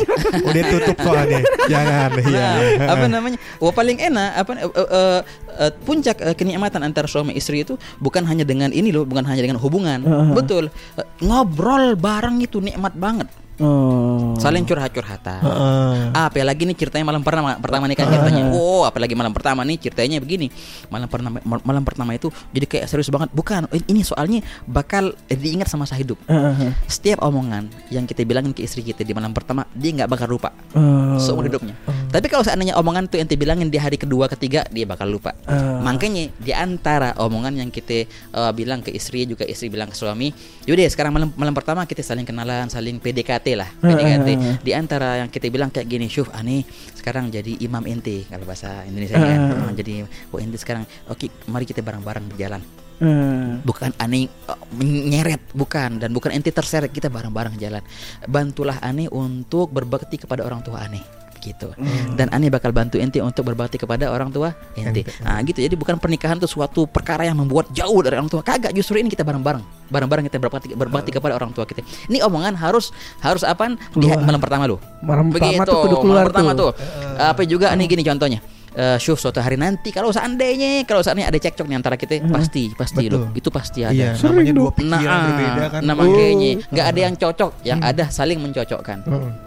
[0.42, 1.40] Udah tutup soalnya.
[1.70, 2.10] Jangan.
[2.20, 2.50] Iya.
[2.76, 3.38] Nah, apa namanya?
[3.62, 5.20] Wah paling enak apa eh, eh,
[5.64, 9.40] eh, puncak eh, kenikmatan antara suami istri itu bukan hanya dengan ini loh, bukan hanya
[9.40, 10.02] dengan hubungan.
[10.02, 10.34] Heeh.
[10.34, 10.64] Betul.
[10.98, 13.30] Eh, ngobrol bareng itu nikmat banget.
[13.60, 14.32] Oh.
[14.40, 15.40] Saling curhat-curhatan.
[15.44, 16.16] Heeh.
[16.16, 18.48] Ah, apalagi nih ceritanya malam pertama pertama nih kan ceritanya.
[18.56, 20.48] Oh, apalagi malam pertama nih ceritanya begini.
[20.88, 23.28] Malam pertama malam pertama itu jadi kayak serius banget.
[23.36, 26.16] Bukan, ini soalnya bakal diingat sama masa hidup.
[26.24, 26.72] Heeh.
[26.88, 30.52] Setiap omongan yang kita bilangin ke istri kita di malam pertama, dia nggak bakal lupa
[30.72, 31.18] Oh.
[31.20, 31.76] seumur hidupnya.
[32.10, 35.30] Tapi kalau seandainya omongan tuh yang dibilangin di hari kedua, ketiga, dia bakal lupa.
[35.46, 35.78] Ah.
[35.78, 40.34] Makanya di antara omongan yang kita eh, bilang ke istri juga istri bilang ke suami,
[40.66, 44.28] yaudah sekarang malam malam pertama kita saling kenalan, saling PDKT lah, PDKT.
[44.34, 44.58] Ah.
[44.58, 46.66] Di antara yang kita bilang kayak gini, Syuf, ani
[46.98, 49.22] sekarang jadi imam ente kalau bahasa Indonesia Ah.
[49.22, 49.38] kan.
[49.70, 50.04] Ah, jadi
[50.34, 52.62] oh ente sekarang, oke, mari kita bareng-bareng berjalan
[53.00, 53.64] Hmm.
[53.64, 57.80] bukan aneh uh, menyeret bukan dan bukan ente terseret kita bareng-bareng jalan
[58.28, 61.00] bantulah aneh untuk berbakti kepada orang tua aneh
[61.40, 61.72] gitu.
[62.14, 65.58] Dan aneh bakal bantu ente untuk berbakti kepada orang tua ente nah gitu.
[65.64, 68.44] Jadi bukan pernikahan itu suatu perkara yang membuat jauh dari orang tua.
[68.44, 69.90] Kagak justru ini kita bareng-bareng.
[69.90, 71.82] Bareng-bareng kita berbakti berbakti kepada orang tua kita.
[72.12, 72.92] Ini omongan harus
[73.24, 74.22] harus di Keluar.
[74.22, 76.70] malam pertama lu Malam pertama tuh kudu keluar malam pertama tuh.
[76.70, 77.18] tuh.
[77.18, 77.72] apa juga?
[77.74, 78.38] Nih gini contohnya
[78.70, 82.70] Eh, Syuf suatu hari nanti kalau seandainya kalau seandainya ada cekcok nih antara kita pasti
[82.70, 83.18] pasti Betul.
[83.18, 85.80] loh itu pasti ada Iya, namanya dua pikiran Nah, berbeda kan.
[85.82, 88.98] nah makanya nggak ada yang cocok, yang ada saling mencocokkan.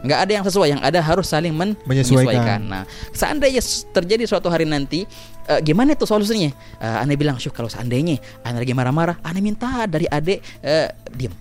[0.04, 2.20] Nggak ada yang sesuai, yang ada harus saling men- Menyesuaikan.
[2.20, 2.60] menyesuaikan.
[2.68, 5.08] Nah, seandainya terjadi suatu hari nanti,
[5.46, 6.52] eh, gimana tuh solusinya?
[6.78, 11.32] Eh, aneh bilang, syuk kalau seandainya aneh lagi marah-marah, aneh minta dari adek eh, diem,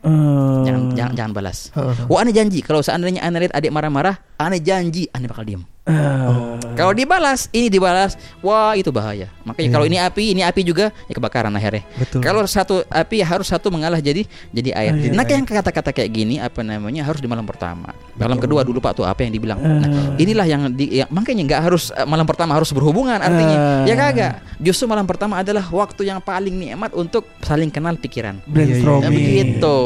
[0.00, 0.62] Oh.
[0.62, 1.58] jangan jangan jangan balas.
[1.74, 2.06] Heeh.
[2.06, 5.66] Wah aneh janji kalau seandainya aneh lihat adik marah-marah, aneh janji aneh bakal diem.
[5.86, 6.58] Ah.
[6.74, 9.30] Kalau dibalas, ini dibalas, wah itu bahaya.
[9.46, 9.72] Makanya Iya.
[9.72, 11.86] kalau ini api, ini api juga ya kebakaran akhirnya.
[11.96, 12.20] Betul.
[12.20, 14.92] Kalau satu api harus satu mengalah jadi jadi air.
[14.98, 15.14] Iya.
[15.14, 17.94] Nah, kayak yang kata-kata kayak gini apa namanya harus di malam pertama.
[18.18, 19.62] Malam kedua dulu Pak tuh apa yang dibilang.
[19.62, 23.56] Nah, inilah yang di ya, makanya nggak harus eh, malam pertama harus berhubungan artinya.
[23.56, 23.84] Ah.
[23.86, 24.32] Ya kagak.
[24.58, 28.42] Justru malam pertama adalah waktu yang paling nikmat untuk saling kenal pikiran.
[28.42, 29.14] Iya, brainstorming.
[29.14, 29.78] begitu.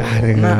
[0.00, 0.36] Aduh.
[0.38, 0.56] Nah,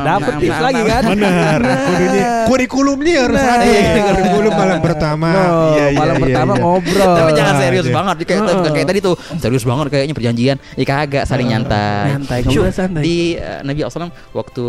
[0.00, 1.02] Dapet nah, tips nah, lagi nah, kan?
[1.14, 1.60] Benar.
[1.62, 4.39] Kudunya kurikulumnya harus Nah, ada.
[4.40, 5.28] Iya, kurikulum Sebelum malam pertama.
[5.30, 6.62] No, Iya, iya, malam iya, pertama iya.
[6.62, 7.14] ngobrol.
[7.16, 9.14] Tapi jangan serius banget kayak kayak tadi tuh.
[9.38, 10.56] Serius banget kayaknya perjanjian.
[10.76, 12.06] Ya kagak saling nyantai.
[12.16, 12.38] Nyantai,
[12.72, 13.02] santai.
[13.04, 14.64] Di eh, Nabi SAW waktu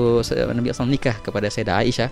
[0.51, 2.09] Nabi SAW nikah kepada Sayyidah Aisyah.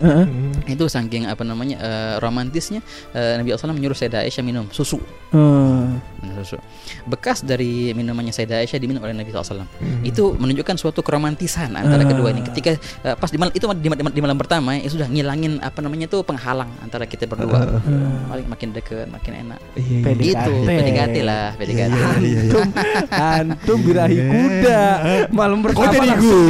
[0.65, 2.81] Itu saking apa namanya eh, romantisnya
[3.13, 4.99] eh, Nabi SAW menyuruh Sayyidah Aisyah minum susu.
[5.33, 5.99] Hmm.
[6.23, 6.57] Minum susu.
[7.05, 9.65] Bekas dari minumannya Sayyidah Aisyah diminum oleh Nabi SAW.
[9.65, 10.01] Hmm.
[10.05, 12.41] Itu menunjukkan suatu keromantisan antara kedua ini.
[12.45, 12.77] Ketika
[13.19, 16.21] pas di malam itu di, di, di malam pertama ya sudah ngilangin apa namanya tuh
[16.23, 17.48] penghalang antara kita berdua.
[17.49, 19.59] Makin makin deket, makin enak.
[19.73, 20.03] Iya, iya.
[20.05, 20.37] PDKT.
[20.39, 21.89] Itu PDKT lah, PDKT.
[21.89, 22.39] Iya, iya.
[22.39, 22.67] Antum,
[23.11, 24.83] antum birahi kuda.
[25.29, 26.43] Malam Kok pertama jadi gue?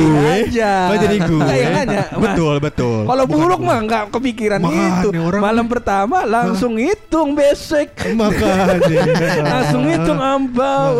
[0.44, 0.72] aja.
[0.86, 1.48] Kok jadi gue?
[2.26, 3.00] Betul, betul.
[3.06, 5.10] Kalau buruk mah nggak kepikiran itu.
[5.16, 7.96] orang- Malam pertama langsung hitung besek.
[8.12, 9.02] Makanya.
[9.54, 10.98] langsung hitung ambau.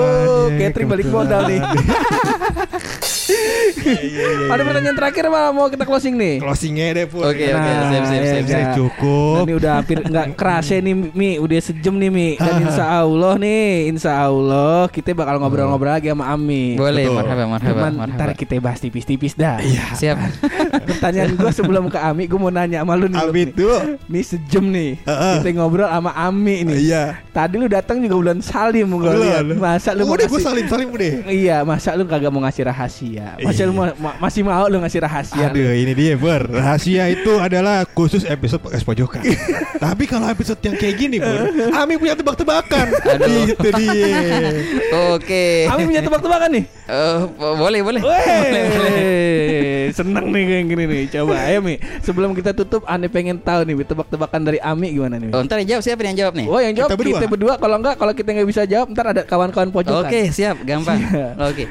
[0.52, 1.62] Catering balik modal nih.
[3.30, 6.36] Iya, Ada pertanyaan terakhir apa mau kita closing nih?
[6.40, 7.24] Closingnya deh Pur.
[7.24, 8.68] Oke, oke, Nah, sip, ya sip, sip.
[8.76, 9.34] Cukup.
[9.36, 12.30] Nah, ini udah hampir nggak kerasa nih Mi, udah sejam nih Mi.
[12.36, 16.76] Dan insya Allah nih, insya Allah kita bakal ngobrol-ngobrol lagi sama Ami.
[16.76, 17.16] Boleh, Betul.
[17.16, 18.16] marhaba, marhaba, Cuman marhaba.
[18.16, 19.62] ntar kita bahas tipis-tipis dah.
[19.94, 20.18] Siap.
[20.90, 23.20] Pertanyaan gue sebelum ke Ami, gue mau nanya sama lu nih.
[23.20, 23.54] Abi Mi.
[23.54, 23.80] tuh.
[24.06, 25.36] Mi sejam nih, Heeh.
[25.40, 26.78] kita ngobrol sama Ami nih.
[26.82, 27.04] Iya.
[27.30, 29.16] Tadi lu datang juga bulan Salim gue Bulan.
[29.18, 29.44] lihat.
[29.56, 31.12] Masa lu mau Udah gue salim salim udah.
[31.28, 33.19] Iya, masa lu kagak mau ngasih rahasia?
[33.40, 35.48] Masa lu mau- ma- masih mau lu ngasih rahasia?
[35.48, 39.22] Aduh ini dia Ber Rahasia itu adalah khusus episode podcast pojokan
[39.84, 43.46] Tapi kalau episode yang kayak gini Bur Ami punya tebak-tebakan Aduh.
[43.48, 44.18] Itu dia
[45.16, 45.66] Oke.
[45.68, 46.66] Ami punya tebak-tebakan nih?
[46.90, 48.02] Eh, boleh, boleh.
[48.02, 51.04] Weh, seneng nih kayak gini nih.
[51.12, 55.30] Coba ayo Mi, sebelum kita tutup, Ane pengen tahu nih tebak-tebakan dari Ami gimana nih?
[55.30, 56.48] Oh, ntar yang jawab siapa yang jawab nih?
[56.50, 57.18] Oh yang jawab Kita berdua.
[57.18, 57.54] kita berdua.
[57.58, 60.10] Kalau enggak, kalau kita nggak bisa jawab, ntar ada kawan-kawan pojokan.
[60.10, 60.98] Oke, siap, gampang.
[61.40, 61.70] Oke.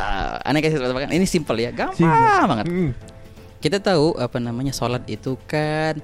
[0.00, 1.12] Ah, aneh kasih tebak-tebakan.
[1.12, 2.48] Ini simple ya, gampang Simple.
[2.48, 2.66] banget.
[2.66, 2.90] Hmm.
[3.60, 6.00] Kita tahu apa namanya sholat itu kan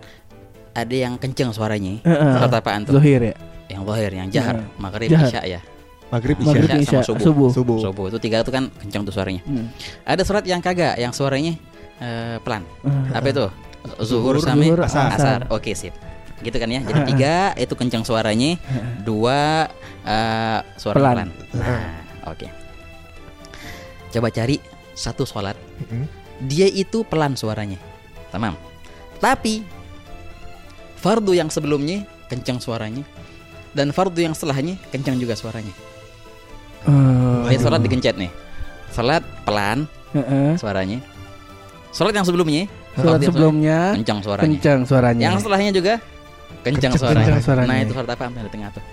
[0.70, 2.04] ada yang kenceng suaranya.
[2.04, 2.32] Heeh.
[2.36, 3.00] Sholat apaan tuh?
[3.00, 3.34] Zuhir ya.
[3.66, 4.68] Yang zahir, yang jahar, Heeh.
[4.76, 5.26] maghrib, Jahar.
[5.26, 5.60] isya ya.
[6.06, 7.18] Maghrib Maghrib Isya Isya, sama subuh.
[7.18, 7.50] subuh.
[7.50, 9.42] Subuh Subuh itu tiga itu kan kenceng tuh suaranya.
[9.42, 9.66] Hmm.
[10.06, 11.58] Ada sholat yang kagak, yang suaranya
[11.98, 12.62] eh, pelan.
[12.86, 13.46] Eh, Apa itu?
[14.04, 15.10] Zuhur Zuhur, sama zuhur, asar.
[15.10, 15.40] asar.
[15.50, 15.90] Oke, sip.
[16.38, 16.78] Gitu kan ya.
[16.84, 18.54] Jadi tiga itu kencang suaranya,
[19.02, 19.66] dua
[20.06, 21.14] eh, suara Pelan.
[21.16, 21.28] pelan.
[21.58, 21.98] Nah,
[22.30, 22.46] oke.
[24.08, 24.56] Coba cari
[24.92, 26.04] satu sholat, Mm-mm.
[26.42, 27.76] dia itu pelan suaranya.
[28.30, 28.56] Tamam.
[29.16, 29.60] Tapi
[30.96, 33.04] fardu yang sebelumnya kencang suaranya
[33.72, 35.72] dan fardu yang setelahnya kencang juga suaranya.
[36.86, 38.30] Eh, Ini sholat digencet nih.
[38.90, 40.54] Sholat pelan heeh.
[40.56, 40.98] suaranya.
[41.90, 44.46] Sholat yang sebelumnya Sholat sebelumnya kencang suaranya.
[44.48, 45.24] kencang suaranya.
[45.26, 45.94] Yang setelahnya juga
[46.62, 47.40] kencang Kencang- suaranya.
[47.40, 47.68] suaranya.
[47.68, 48.84] Nah, itu sholat apa di tengah tuh?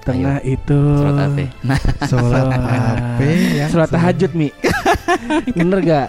[0.00, 0.80] Tengah itu.
[0.96, 1.44] Sholat apa?
[1.60, 1.78] Nah,
[2.10, 2.96] Sholat Sholat.
[2.96, 4.48] apa ya Sholat tahajud Mi.
[5.58, 6.08] Bener gak?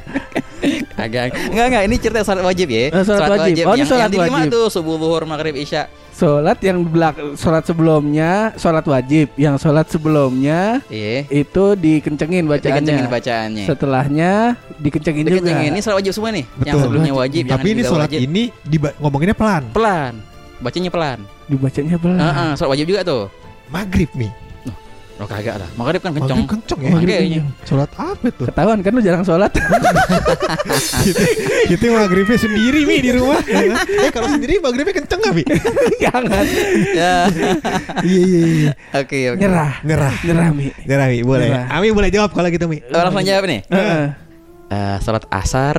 [0.94, 2.94] agak enggak enggak ini cerita sholat wajib ya.
[2.94, 3.66] Eh, sholat wajib.
[3.66, 4.54] Oh, ini yang, sholat yang dilima wajib.
[4.54, 5.90] tuh subuh, zuhur, maghrib, isya.
[6.14, 11.26] Sholat yang belak sholat sebelumnya sholat wajib, yang sholat sebelumnya Iya.
[11.26, 12.78] itu dikencengin bacaannya.
[12.78, 13.66] Dikencengin bacaannya.
[13.66, 14.32] Setelahnya
[14.78, 15.34] dikencengin juga.
[15.42, 15.70] Dikencengin.
[15.74, 16.46] Ini sholat wajib semua nih.
[16.46, 16.82] Yang Betul.
[16.86, 18.20] sebelumnya wajib, yang Tapi ini juga sholat wajib.
[18.22, 20.14] ini diba- ngomonginnya pelan pelan.
[20.62, 21.20] Bacanya pelan.
[21.50, 22.20] Dibacanya pelan.
[22.22, 23.24] Heeh, sholat wajib juga tuh.
[23.72, 24.32] Maghrib nih
[25.22, 25.70] Oh kagak lah.
[25.78, 26.34] Maghrib kan kenceng.
[26.34, 27.42] Maghrib kenceng ya Maghrib Kayaknya.
[27.62, 29.54] Sholat apa tuh Ketahuan kan lu jarang sholat.
[31.06, 31.26] Kita,
[31.70, 33.38] kita maghribnya sendiri Mi di rumah
[33.86, 35.46] Eh kalau sendiri maghribnya kenceng gak Mi?
[36.02, 36.46] Jangan.
[36.98, 37.30] Ya.
[38.02, 39.38] Iya iya iya Oke, oke.
[39.38, 39.74] Nyerah.
[39.86, 40.74] Nyerah Nyerah Mi.
[40.90, 41.66] Nyerah Mi boleh Nyerah.
[41.70, 43.62] Ami boleh jawab kalau gitu Mi Oh, langsung jawab nih.
[43.70, 44.06] Heeh.
[44.74, 45.78] Eh, sholat asar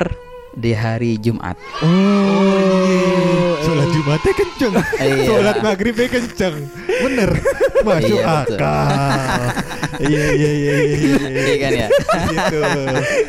[0.52, 1.56] di hari Jumat.
[1.80, 3.56] Oh.
[3.62, 5.24] Sholat Jumatnya kenceng Iya.
[5.24, 7.30] Sholat maghribnya kenceng Bener
[7.86, 8.86] Masuk Iya, akal
[10.02, 11.14] Iya iya iya iya, iya.
[11.30, 11.88] Iya kan ya?
[12.32, 12.60] gitu.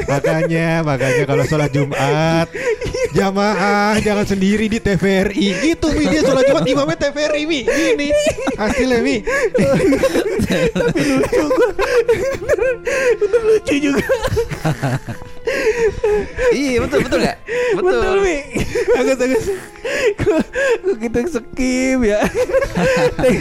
[0.09, 2.47] Makanya, makanya kalau sholat Jumat
[3.13, 5.47] jamaah jangan sendiri di TVRI.
[5.61, 7.61] Gitu Mi dia sholat Jumat imamnya TVRI Mi.
[7.67, 8.09] Gini
[8.57, 9.21] hasilnya Mi.
[13.43, 14.07] Lucu juga.
[16.53, 17.37] Iya, betul betul enggak?
[17.73, 18.37] Betul, Mi.
[18.93, 19.45] Bagus bagus.
[20.15, 20.39] Kok
[20.79, 22.19] kok kita skip ya.
[23.15, 23.39] thank,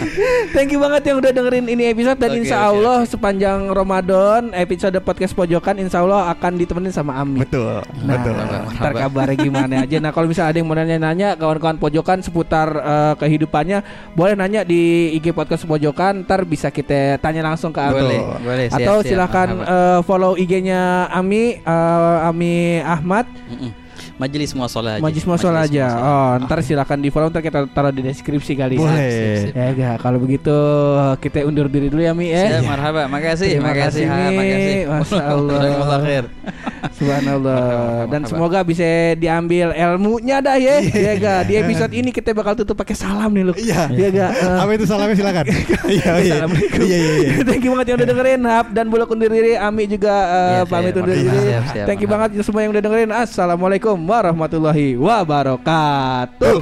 [0.51, 5.31] thank you banget yang udah dengerin ini episode dan insya Allah sepanjang Ramadan episode podcast
[5.31, 7.41] pojokan insya Allah akan ditemenin sama Ami.
[7.41, 8.33] Betul, Nah, betul.
[8.73, 9.97] ntar kabarnya gimana aja.
[9.97, 13.79] Nah, kalau misalnya ada yang mau nanya-nanya, kawan-kawan pojokan seputar eh, kehidupannya,
[14.11, 16.23] boleh nanya di IG podcast pojokan.
[16.23, 17.95] Ntar bisa kita tanya langsung ke Ami.
[17.95, 18.65] Boleh, boleh.
[18.67, 19.29] siap, Atau siap.
[19.63, 21.59] eh, follow IG-nya Ami,
[21.93, 23.71] eh, Ami Ahmad, Mm-mm.
[24.13, 25.01] Majelis muasalah aja.
[25.01, 25.85] Majlis Muasalah aja.
[25.95, 28.77] Oh, ntar silakan di follow, ntar kita taruh di deskripsi kali.
[28.77, 28.81] ya.
[28.81, 29.37] Boleh.
[29.51, 30.53] Ya enggak, kalau begitu
[31.17, 32.61] kita undur diri dulu ya Mi Siap, ya.
[32.61, 33.09] marhaba.
[33.09, 34.35] Makasih, Terima makasih, kasih, ha, Mi.
[34.37, 34.77] makasih.
[34.85, 35.57] Masya Allah.
[35.57, 36.25] Jazakumullah khair.
[36.93, 37.61] Subhanallah.
[38.07, 38.85] Dan semoga bisa
[39.15, 40.77] diambil ilmunya dah ya.
[40.83, 41.35] Ya ga.
[41.43, 43.53] Di episode ini kita bakal tutup pakai salam nih lu.
[43.55, 43.89] Iya.
[43.89, 44.27] Ya ga.
[44.29, 45.45] Eh, Apa itu salamnya silakan.
[45.83, 46.33] Iya iya.
[46.39, 46.79] Assalamualaikum.
[46.79, 47.29] Iya iya iya.
[47.43, 50.61] Thank you banget yang udah dengerin Hap dan Buluk undur diri Ami juga eh, Iya,
[50.65, 51.01] pamit siap.
[51.01, 51.85] undur diri siap, siap.
[51.85, 56.57] Thank you banget semua yang udah dengerin Assalamualaikum warahmatullahi wabarakatuh